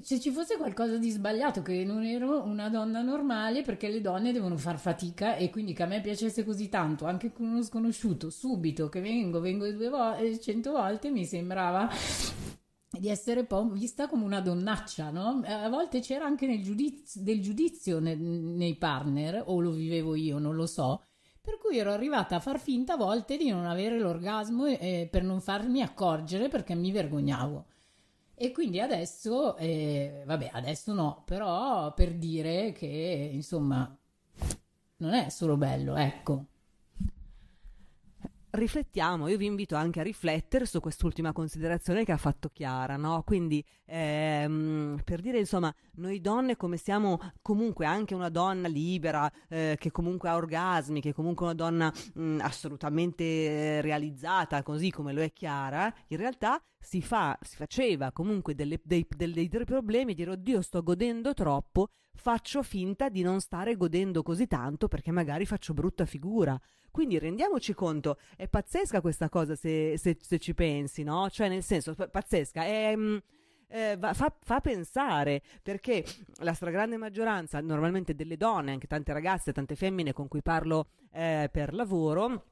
se 0.00 0.20
ci 0.20 0.30
fosse 0.30 0.56
qualcosa 0.56 0.96
di 0.96 1.10
sbagliato, 1.10 1.62
che 1.62 1.84
non 1.84 2.04
ero 2.04 2.42
una 2.42 2.68
donna 2.68 3.02
normale 3.02 3.62
perché 3.62 3.88
le 3.88 4.00
donne 4.00 4.32
devono 4.32 4.56
far 4.56 4.78
fatica 4.78 5.34
e 5.36 5.50
quindi 5.50 5.72
che 5.72 5.82
a 5.82 5.86
me 5.86 6.00
piacesse 6.00 6.44
così 6.44 6.68
tanto, 6.68 7.04
anche 7.06 7.32
con 7.32 7.46
uno 7.46 7.62
sconosciuto, 7.62 8.30
subito 8.30 8.88
che 8.88 9.00
vengo, 9.00 9.40
vengo 9.40 9.70
due 9.72 9.88
volte, 9.88 10.38
cento 10.40 10.72
volte, 10.72 11.10
mi 11.10 11.24
sembrava 11.24 11.90
di 12.90 13.08
essere 13.08 13.40
un 13.40 13.46
po' 13.46 13.68
vista 13.70 14.06
come 14.06 14.24
una 14.24 14.40
donnaccia, 14.40 15.10
no? 15.10 15.42
A 15.44 15.68
volte 15.68 16.00
c'era 16.00 16.26
anche 16.26 16.46
nel 16.46 16.62
giudizio, 16.62 17.22
del 17.22 17.40
giudizio 17.40 17.98
nei, 17.98 18.16
nei 18.18 18.76
partner, 18.76 19.42
o 19.46 19.60
lo 19.60 19.70
vivevo 19.70 20.14
io, 20.14 20.38
non 20.38 20.54
lo 20.54 20.66
so, 20.66 21.02
per 21.40 21.58
cui 21.58 21.78
ero 21.78 21.90
arrivata 21.90 22.36
a 22.36 22.40
far 22.40 22.60
finta 22.60 22.94
a 22.94 22.98
volte 22.98 23.36
di 23.36 23.48
non 23.48 23.64
avere 23.64 23.98
l'orgasmo 23.98 24.66
eh, 24.66 25.08
per 25.10 25.24
non 25.24 25.40
farmi 25.40 25.82
accorgere 25.82 26.48
perché 26.48 26.74
mi 26.74 26.92
vergognavo. 26.92 27.66
E 28.42 28.50
quindi 28.50 28.80
adesso, 28.80 29.56
eh, 29.56 30.24
vabbè, 30.26 30.50
adesso 30.52 30.92
no, 30.92 31.22
però 31.24 31.94
per 31.94 32.12
dire 32.14 32.72
che 32.72 33.30
insomma 33.32 33.96
non 34.96 35.14
è 35.14 35.28
solo 35.28 35.56
bello, 35.56 35.94
ecco 35.94 36.46
riflettiamo, 38.52 39.28
io 39.28 39.36
vi 39.38 39.46
invito 39.46 39.76
anche 39.76 40.00
a 40.00 40.02
riflettere 40.02 40.66
su 40.66 40.80
quest'ultima 40.80 41.32
considerazione 41.32 42.04
che 42.04 42.12
ha 42.12 42.16
fatto 42.18 42.50
Chiara, 42.52 42.96
no? 42.96 43.22
Quindi 43.22 43.64
ehm, 43.86 45.00
per 45.04 45.20
dire 45.20 45.38
insomma, 45.38 45.72
noi 45.94 46.20
donne 46.20 46.56
come 46.56 46.76
siamo 46.76 47.18
comunque 47.40 47.86
anche 47.86 48.14
una 48.14 48.28
donna 48.28 48.68
libera, 48.68 49.30
eh, 49.48 49.76
che 49.78 49.90
comunque 49.90 50.28
ha 50.28 50.36
orgasmi, 50.36 51.00
che 51.00 51.14
comunque 51.14 51.46
è 51.46 51.48
una 51.50 51.56
donna 51.56 51.92
mh, 52.14 52.40
assolutamente 52.42 53.80
realizzata, 53.80 54.62
così 54.62 54.90
come 54.90 55.12
lo 55.12 55.22
è 55.22 55.32
Chiara, 55.32 55.92
in 56.08 56.16
realtà 56.18 56.62
si, 56.82 57.00
fa, 57.00 57.38
si 57.40 57.56
faceva 57.56 58.10
comunque 58.12 58.54
delle, 58.54 58.80
dei, 58.82 59.06
dei, 59.08 59.48
dei 59.48 59.64
problemi 59.64 60.12
e 60.12 60.14
dire 60.14 60.32
oddio 60.32 60.60
sto 60.60 60.82
godendo 60.82 61.32
troppo, 61.32 61.90
faccio 62.14 62.62
finta 62.62 63.08
di 63.08 63.22
non 63.22 63.40
stare 63.40 63.76
godendo 63.76 64.22
così 64.22 64.46
tanto 64.46 64.88
perché 64.88 65.12
magari 65.12 65.46
faccio 65.46 65.72
brutta 65.72 66.04
figura. 66.04 66.60
Quindi 66.90 67.18
rendiamoci 67.18 67.72
conto, 67.72 68.18
è 68.36 68.48
pazzesca 68.48 69.00
questa 69.00 69.28
cosa 69.28 69.54
se, 69.54 69.96
se, 69.96 70.18
se 70.20 70.38
ci 70.38 70.54
pensi, 70.54 71.04
no? 71.04 71.30
Cioè 71.30 71.48
nel 71.48 71.62
senso, 71.62 71.94
pazzesca, 71.94 72.64
è... 72.64 72.94
Mm, 72.96 73.16
eh, 73.74 73.96
fa, 73.98 74.30
fa, 74.38 74.60
pensare 74.60 75.40
perché 75.62 76.04
la 76.40 76.52
stragrande 76.52 76.98
maggioranza 76.98 77.58
normalmente 77.62 78.14
delle 78.14 78.36
donne, 78.36 78.72
anche 78.72 78.86
tante 78.86 79.14
ragazze, 79.14 79.54
tante 79.54 79.76
femmine 79.76 80.12
con 80.12 80.28
cui 80.28 80.42
parlo 80.42 80.88
eh, 81.10 81.48
per 81.50 81.72
lavoro, 81.72 82.51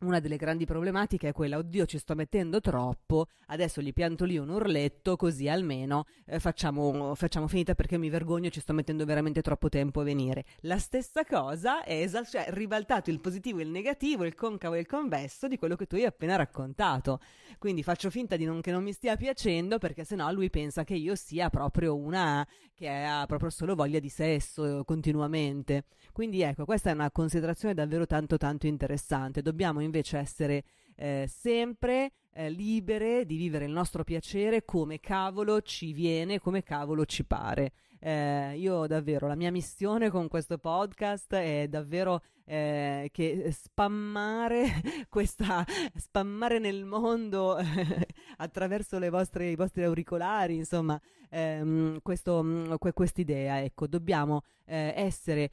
una 0.00 0.20
delle 0.20 0.36
grandi 0.36 0.64
problematiche 0.64 1.28
è 1.28 1.32
quella, 1.32 1.58
oddio 1.58 1.86
ci 1.86 1.98
sto 1.98 2.14
mettendo 2.14 2.60
troppo, 2.60 3.26
adesso 3.46 3.80
gli 3.80 3.92
pianto 3.92 4.24
lì 4.24 4.36
un 4.36 4.48
urletto 4.48 5.16
così 5.16 5.48
almeno 5.48 6.04
eh, 6.26 6.38
facciamo, 6.38 7.14
facciamo, 7.14 7.48
finita 7.48 7.74
perché 7.74 7.96
mi 7.96 8.10
vergogno, 8.10 8.50
ci 8.50 8.60
sto 8.60 8.72
mettendo 8.72 9.04
veramente 9.04 9.42
troppo 9.42 9.68
tempo 9.68 10.00
a 10.00 10.04
venire. 10.04 10.44
La 10.60 10.78
stessa 10.78 11.24
cosa 11.24 11.82
è 11.84 12.00
esal- 12.00 12.26
cioè, 12.26 12.46
ribaltato 12.48 13.10
il 13.10 13.20
positivo 13.20 13.60
e 13.60 13.62
il 13.62 13.70
negativo, 13.70 14.24
il 14.24 14.34
concavo 14.34 14.74
e 14.74 14.80
il 14.80 14.86
convesso 14.86 15.48
di 15.48 15.56
quello 15.56 15.76
che 15.76 15.86
tu 15.86 15.94
hai 15.94 16.04
appena 16.04 16.36
raccontato. 16.36 17.20
Quindi 17.58 17.82
faccio 17.82 18.10
finta 18.10 18.36
di 18.36 18.44
non, 18.44 18.60
che 18.60 18.70
non 18.70 18.82
mi 18.82 18.92
stia 18.92 19.16
piacendo 19.16 19.78
perché 19.78 20.04
sennò 20.04 20.30
lui 20.32 20.50
pensa 20.50 20.84
che 20.84 20.94
io 20.94 21.14
sia 21.14 21.48
proprio 21.48 21.96
una 21.96 22.46
che 22.74 22.88
ha 22.88 23.24
proprio 23.26 23.48
solo 23.48 23.74
voglia 23.74 23.98
di 23.98 24.10
sesso 24.10 24.84
continuamente. 24.84 25.84
Quindi 26.12 26.42
ecco, 26.42 26.64
questa 26.64 26.90
è 26.90 26.92
una 26.92 27.10
considerazione 27.10 27.72
davvero 27.72 28.06
tanto 28.06 28.36
tanto 28.36 28.66
interessante. 28.66 29.40
Dobbiamo 29.40 29.80
invece 29.86 30.18
essere 30.18 30.64
eh, 30.96 31.26
sempre 31.28 32.12
eh, 32.32 32.50
libere 32.50 33.24
di 33.24 33.36
vivere 33.36 33.64
il 33.64 33.72
nostro 33.72 34.04
piacere 34.04 34.64
come 34.64 35.00
cavolo 35.00 35.62
ci 35.62 35.92
viene, 35.92 36.38
come 36.38 36.62
cavolo 36.62 37.06
ci 37.06 37.24
pare. 37.24 37.72
Eh, 37.98 38.54
io 38.56 38.86
davvero, 38.86 39.26
la 39.26 39.34
mia 39.34 39.50
missione 39.50 40.10
con 40.10 40.28
questo 40.28 40.58
podcast 40.58 41.34
è 41.34 41.66
davvero 41.68 42.20
eh, 42.44 43.08
che 43.10 43.50
spammare 43.52 44.66
questa, 45.08 45.64
spammare 45.94 46.58
nel 46.58 46.84
mondo 46.84 47.56
attraverso 48.36 48.98
le 48.98 49.08
vostre, 49.08 49.50
i 49.50 49.56
vostri 49.56 49.82
auricolari, 49.82 50.56
insomma, 50.56 51.00
ehm, 51.30 52.00
questo, 52.02 52.76
quest'idea, 52.78 53.62
ecco, 53.62 53.86
dobbiamo 53.86 54.42
eh, 54.66 54.92
essere 54.94 55.50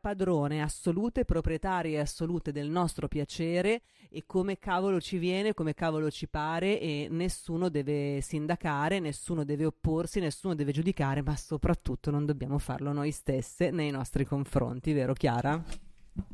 padrone 0.00 0.62
assolute, 0.62 1.24
proprietarie 1.24 2.00
assolute 2.00 2.50
del 2.52 2.70
nostro 2.70 3.08
piacere 3.08 3.82
e 4.08 4.24
come 4.26 4.58
cavolo 4.58 5.00
ci 5.00 5.18
viene, 5.18 5.54
come 5.54 5.74
cavolo 5.74 6.10
ci 6.10 6.28
pare 6.28 6.80
e 6.80 7.08
nessuno 7.10 7.68
deve 7.68 8.20
sindacare, 8.22 9.00
nessuno 9.00 9.44
deve 9.44 9.66
opporsi, 9.66 10.20
nessuno 10.20 10.54
deve 10.54 10.72
giudicare, 10.72 11.22
ma 11.22 11.36
soprattutto 11.36 12.10
non 12.10 12.24
dobbiamo 12.24 12.58
farlo 12.58 12.92
noi 12.92 13.10
stesse 13.10 13.70
nei 13.70 13.90
nostri 13.90 14.24
confronti, 14.24 14.92
vero 14.92 15.12
Chiara? 15.12 15.85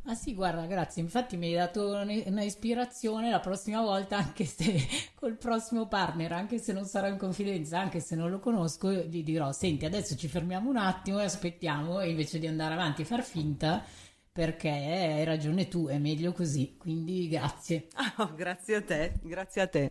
Ah 0.04 0.14
sì, 0.14 0.34
guarda, 0.34 0.66
grazie. 0.66 1.00
Infatti 1.02 1.36
mi 1.36 1.46
hai 1.46 1.54
dato 1.54 1.88
una 1.90 2.42
ispirazione 2.42 3.30
la 3.30 3.38
prossima 3.40 3.80
volta, 3.82 4.16
anche 4.16 4.44
se 4.44 4.74
col 5.14 5.36
prossimo 5.36 5.86
partner, 5.86 6.32
anche 6.32 6.58
se 6.58 6.72
non 6.72 6.84
sarò 6.86 7.06
in 7.08 7.16
confidenza, 7.16 7.78
anche 7.80 8.00
se 8.00 8.16
non 8.16 8.28
lo 8.30 8.40
conosco, 8.40 8.92
gli 8.92 9.22
dirò: 9.22 9.52
Senti, 9.52 9.84
adesso 9.84 10.16
ci 10.16 10.26
fermiamo 10.28 10.68
un 10.68 10.76
attimo 10.76 11.20
e 11.20 11.24
aspettiamo, 11.24 12.00
invece 12.02 12.38
di 12.40 12.46
andare 12.48 12.74
avanti 12.74 13.02
e 13.02 13.04
far 13.04 13.22
finta, 13.22 13.84
perché 14.32 14.68
hai 14.70 15.24
ragione 15.24 15.68
tu, 15.68 15.86
è 15.86 15.98
meglio 15.98 16.32
così. 16.32 16.76
Quindi 16.76 17.28
grazie. 17.28 17.86
Oh, 18.18 18.34
grazie 18.34 18.76
a 18.76 18.82
te, 18.82 19.12
grazie 19.22 19.62
a 19.62 19.66
te. 19.68 19.90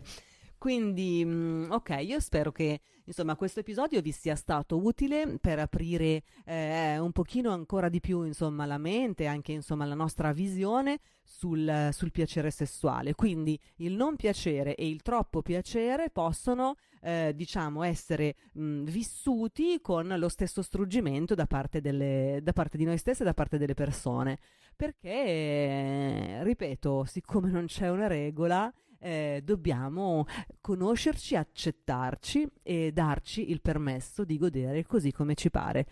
Quindi, 0.62 1.24
mm, 1.24 1.72
ok, 1.72 1.96
io 2.02 2.20
spero 2.20 2.52
che 2.52 2.82
insomma 3.06 3.34
questo 3.34 3.58
episodio 3.58 4.00
vi 4.00 4.12
sia 4.12 4.36
stato 4.36 4.80
utile 4.80 5.38
per 5.40 5.58
aprire 5.58 6.22
eh, 6.44 7.00
un 7.00 7.10
pochino 7.10 7.50
ancora 7.50 7.88
di 7.88 7.98
più 7.98 8.22
insomma 8.22 8.64
la 8.64 8.78
mente, 8.78 9.26
anche 9.26 9.50
insomma 9.50 9.86
la 9.86 9.96
nostra 9.96 10.30
visione 10.32 11.00
sul, 11.24 11.88
sul 11.90 12.12
piacere 12.12 12.52
sessuale. 12.52 13.16
Quindi 13.16 13.58
il 13.78 13.94
non 13.94 14.14
piacere 14.14 14.76
e 14.76 14.88
il 14.88 15.02
troppo 15.02 15.42
piacere 15.42 16.10
possono 16.10 16.76
eh, 17.00 17.32
diciamo 17.34 17.82
essere 17.82 18.36
mh, 18.52 18.62
mm, 18.62 18.84
vissuti 18.84 19.80
con 19.80 20.14
lo 20.16 20.28
stesso 20.28 20.62
struggimento 20.62 21.34
da 21.34 21.46
parte, 21.46 21.80
delle, 21.80 22.38
da 22.40 22.52
parte 22.52 22.76
di 22.76 22.84
noi 22.84 22.98
stessi 22.98 23.22
e 23.22 23.24
da 23.24 23.34
parte 23.34 23.58
delle 23.58 23.74
persone. 23.74 24.38
Perché, 24.76 26.38
ripeto, 26.44 27.04
siccome 27.04 27.50
non 27.50 27.66
c'è 27.66 27.90
una 27.90 28.06
regola, 28.06 28.72
eh, 29.02 29.42
dobbiamo 29.44 30.26
conoscerci, 30.60 31.34
accettarci 31.34 32.48
e 32.62 32.92
darci 32.92 33.50
il 33.50 33.60
permesso 33.60 34.24
di 34.24 34.38
godere 34.38 34.86
così 34.86 35.12
come 35.12 35.34
ci 35.34 35.50
pare. 35.50 35.86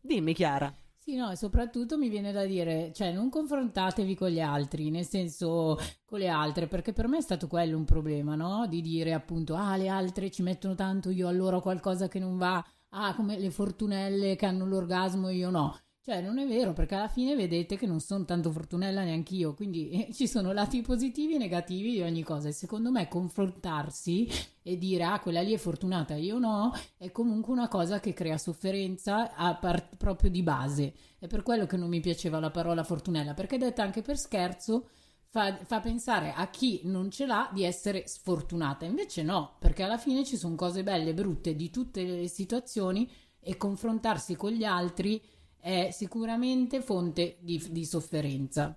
Dimmi 0.00 0.32
Chiara. 0.32 0.74
Sì, 0.96 1.16
no, 1.16 1.30
e 1.30 1.36
soprattutto 1.36 1.96
mi 1.96 2.08
viene 2.08 2.30
da 2.30 2.44
dire, 2.44 2.92
cioè 2.94 3.12
non 3.12 3.30
confrontatevi 3.30 4.14
con 4.14 4.28
gli 4.28 4.40
altri, 4.40 4.90
nel 4.90 5.06
senso 5.06 5.78
con 6.04 6.18
le 6.18 6.28
altre, 6.28 6.66
perché 6.66 6.92
per 6.92 7.08
me 7.08 7.18
è 7.18 7.22
stato 7.22 7.46
quello 7.46 7.76
un 7.76 7.84
problema, 7.84 8.34
no? 8.34 8.66
Di 8.68 8.82
dire 8.82 9.14
appunto, 9.14 9.54
ah, 9.54 9.76
le 9.76 9.88
altre 9.88 10.30
ci 10.30 10.42
mettono 10.42 10.74
tanto, 10.74 11.10
io 11.10 11.26
allora 11.26 11.56
ho 11.56 11.60
qualcosa 11.60 12.06
che 12.06 12.18
non 12.18 12.36
va, 12.36 12.64
ah, 12.90 13.14
come 13.14 13.38
le 13.38 13.50
fortunelle 13.50 14.36
che 14.36 14.46
hanno 14.46 14.66
l'orgasmo, 14.66 15.30
io 15.30 15.50
no. 15.50 15.76
Cioè, 16.02 16.22
non 16.22 16.38
è 16.38 16.46
vero, 16.46 16.72
perché 16.72 16.94
alla 16.94 17.08
fine 17.08 17.36
vedete 17.36 17.76
che 17.76 17.86
non 17.86 18.00
sono 18.00 18.24
tanto 18.24 18.50
fortunella 18.50 19.04
neanche 19.04 19.34
io, 19.34 19.52
quindi 19.52 19.90
eh, 19.90 20.14
ci 20.14 20.26
sono 20.26 20.50
lati 20.52 20.80
positivi 20.80 21.34
e 21.34 21.38
negativi 21.38 21.92
di 21.92 22.00
ogni 22.00 22.22
cosa. 22.22 22.48
E 22.48 22.52
secondo 22.52 22.90
me 22.90 23.06
confrontarsi 23.06 24.26
e 24.62 24.78
dire 24.78 25.04
ah, 25.04 25.20
quella 25.20 25.42
lì 25.42 25.52
è 25.52 25.58
fortunata, 25.58 26.14
io 26.14 26.38
no, 26.38 26.72
è 26.96 27.10
comunque 27.12 27.52
una 27.52 27.68
cosa 27.68 28.00
che 28.00 28.14
crea 28.14 28.38
sofferenza 28.38 29.30
part- 29.60 29.96
proprio 29.96 30.30
di 30.30 30.42
base. 30.42 30.94
È 31.18 31.26
per 31.26 31.42
quello 31.42 31.66
che 31.66 31.76
non 31.76 31.90
mi 31.90 32.00
piaceva 32.00 32.40
la 32.40 32.50
parola 32.50 32.82
fortunella, 32.82 33.34
perché 33.34 33.58
detta 33.58 33.82
anche 33.82 34.00
per 34.02 34.16
scherzo. 34.16 34.88
Fa, 35.32 35.56
fa, 35.62 35.78
pensare 35.78 36.32
a 36.32 36.48
chi 36.50 36.80
non 36.84 37.08
ce 37.08 37.24
l'ha 37.24 37.48
di 37.52 37.62
essere 37.62 38.08
sfortunata. 38.08 38.84
Invece 38.84 39.22
no, 39.22 39.54
perché 39.60 39.84
alla 39.84 39.98
fine 39.98 40.24
ci 40.24 40.36
sono 40.36 40.56
cose 40.56 40.82
belle 40.82 41.10
e 41.10 41.14
brutte 41.14 41.54
di 41.54 41.70
tutte 41.70 42.02
le 42.02 42.26
situazioni 42.26 43.08
e 43.38 43.56
confrontarsi 43.56 44.34
con 44.34 44.50
gli 44.50 44.64
altri 44.64 45.22
è 45.60 45.90
sicuramente 45.92 46.80
fonte 46.80 47.36
di, 47.40 47.62
di 47.70 47.84
sofferenza. 47.84 48.76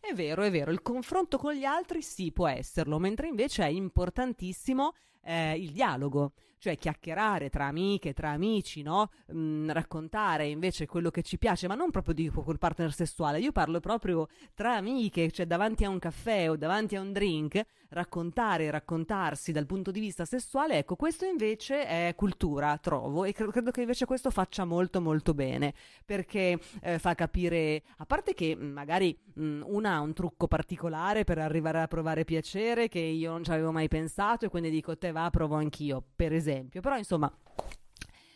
È 0.00 0.12
vero, 0.14 0.42
è 0.42 0.50
vero, 0.50 0.70
il 0.72 0.82
confronto 0.82 1.38
con 1.38 1.52
gli 1.54 1.64
altri 1.64 2.02
sì 2.02 2.32
può 2.32 2.48
esserlo, 2.48 2.98
mentre 2.98 3.28
invece 3.28 3.64
è 3.64 3.68
importantissimo 3.68 4.94
eh, 5.22 5.56
il 5.56 5.70
dialogo, 5.70 6.32
cioè 6.62 6.78
chiacchierare 6.78 7.50
tra 7.50 7.66
amiche, 7.66 8.12
tra 8.12 8.30
amici, 8.30 8.82
no? 8.82 9.10
Mm, 9.34 9.70
raccontare 9.70 10.46
invece 10.46 10.86
quello 10.86 11.10
che 11.10 11.22
ci 11.22 11.36
piace, 11.36 11.66
ma 11.66 11.74
non 11.74 11.90
proprio 11.90 12.14
dico 12.14 12.42
col 12.42 12.58
partner 12.58 12.92
sessuale, 12.92 13.40
io 13.40 13.50
parlo 13.50 13.80
proprio 13.80 14.28
tra 14.54 14.76
amiche, 14.76 15.32
cioè 15.32 15.44
davanti 15.44 15.84
a 15.84 15.88
un 15.88 15.98
caffè 15.98 16.48
o 16.48 16.54
davanti 16.56 16.94
a 16.94 17.00
un 17.00 17.10
drink, 17.10 17.60
raccontare 17.88 18.70
raccontarsi 18.70 19.50
dal 19.50 19.66
punto 19.66 19.90
di 19.90 19.98
vista 19.98 20.24
sessuale, 20.24 20.78
ecco, 20.78 20.94
questo 20.94 21.24
invece 21.24 21.84
è 21.84 22.14
cultura, 22.14 22.78
trovo, 22.78 23.24
e 23.24 23.32
credo 23.32 23.72
che 23.72 23.80
invece 23.80 24.04
questo 24.04 24.30
faccia 24.30 24.64
molto 24.64 25.00
molto 25.00 25.34
bene, 25.34 25.74
perché 26.06 26.60
eh, 26.80 27.00
fa 27.00 27.16
capire, 27.16 27.82
a 27.96 28.06
parte 28.06 28.34
che 28.34 28.54
mm, 28.54 28.70
magari 28.70 29.18
mh, 29.34 29.44
mm, 29.44 29.62
una 29.66 29.94
ha 29.94 30.00
un 30.00 30.12
trucco 30.12 30.46
particolare 30.46 31.24
per 31.24 31.38
arrivare 31.38 31.80
a 31.80 31.88
provare 31.88 32.24
piacere 32.24 32.86
che 32.86 33.00
io 33.00 33.32
non 33.32 33.42
ci 33.42 33.50
avevo 33.50 33.72
mai 33.72 33.88
pensato 33.88 34.44
e 34.44 34.48
quindi 34.48 34.70
dico 34.70 34.96
te 34.96 35.10
va, 35.10 35.28
provo 35.28 35.56
anch'io, 35.56 36.04
per 36.14 36.32
esempio, 36.32 36.50
però 36.80 36.96
insomma 36.96 37.32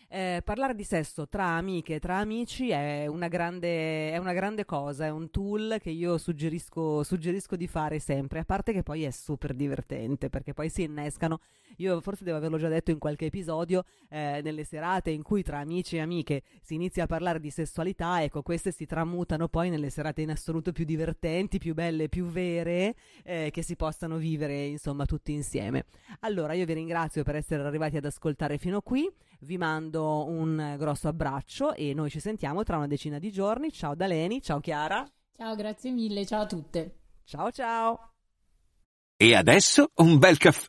eh, 0.09 0.41
parlare 0.45 0.75
di 0.75 0.85
sesso 0.85 1.29
tra 1.29 1.45
amiche, 1.45 1.99
tra 1.99 2.19
amici 2.19 2.71
è 2.71 3.07
una, 3.07 3.29
grande, 3.29 4.13
è 4.13 4.17
una 4.19 4.33
grande 4.33 4.65
cosa, 4.65 5.07
è 5.07 5.11
un 5.11 5.31
tool 5.31 5.79
che 5.81 5.91
io 5.91 6.19
suggerisco, 6.19 7.03
suggerisco 7.03 7.57
di 7.57 7.67
fare 7.67 7.99
sempre, 7.99 8.41
a 8.41 8.45
parte 8.45 8.73
che 8.73 8.83
poi 8.83 9.05
è 9.05 9.11
super 9.11 9.55
divertente 9.55 10.29
perché 10.29 10.53
poi 10.55 10.69
si 10.69 10.83
innescano 10.83 11.41
io 11.77 12.01
forse 12.01 12.25
devo 12.25 12.37
averlo 12.37 12.59
già 12.59 12.69
detto 12.69 12.91
in 12.91 12.99
qualche 12.99 13.27
episodio, 13.27 13.85
eh, 14.09 14.41
nelle 14.43 14.65
serate 14.65 15.11
in 15.11 15.23
cui 15.23 15.43
tra 15.43 15.59
amici 15.59 15.97
e 15.97 16.01
amiche 16.01 16.43
si 16.63 16.75
inizia 16.75 17.05
a 17.05 17.07
parlare 17.07 17.41
di 17.41 17.51
sessualità, 17.51 18.23
ecco, 18.23 18.43
queste 18.43 18.73
si 18.73 18.87
tramutano 18.87 19.49
poi 19.49 19.69
nelle 19.69 19.91
serate 19.91 20.23
in 20.23 20.31
assoluto 20.31 20.73
più 20.73 20.85
divertenti, 20.85 21.59
più 21.59 21.75
belle, 21.75 22.09
più 22.09 22.27
vere, 22.27 22.95
eh, 23.25 23.51
che 23.53 23.63
si 23.63 23.77
possano 23.77 24.17
vivere, 24.17 24.65
insomma, 24.65 25.05
tutti 25.05 25.33
insieme. 25.33 25.87
Allora, 26.21 26.53
io 26.55 26.65
vi 26.65 26.73
ringrazio 26.73 27.23
per 27.23 27.37
essere 27.37 27.63
arrivati 27.63 27.97
ad 27.97 28.05
ascoltare 28.05 28.59
fino 28.59 28.81
qui, 28.81 29.11
vi 29.41 29.59
mando 29.59 29.96
un 30.05 30.77
grosso 30.79 31.09
abbraccio 31.09 31.75
e 31.75 31.95
noi 31.95 32.11
ci 32.11 32.21
sentiamo 32.21 32.63
tra 32.63 32.77
una 32.77 32.87
decina 32.87 33.19
di 33.19 33.31
giorni. 33.31 33.73
Ciao 33.73 33.95
da 33.95 34.07
Leni, 34.07 34.43
ciao 34.43 34.61
Chiara. 34.61 35.07
Ciao, 35.37 35.55
grazie 35.55 35.91
mille, 35.91 36.25
ciao 36.25 36.43
a 36.43 36.47
tutte. 36.47 36.99
Ciao 37.25 37.51
ciao. 37.51 38.13
E 39.17 39.35
adesso 39.35 39.91
un 39.97 40.19
bel 40.19 40.37
caffè 40.37 40.69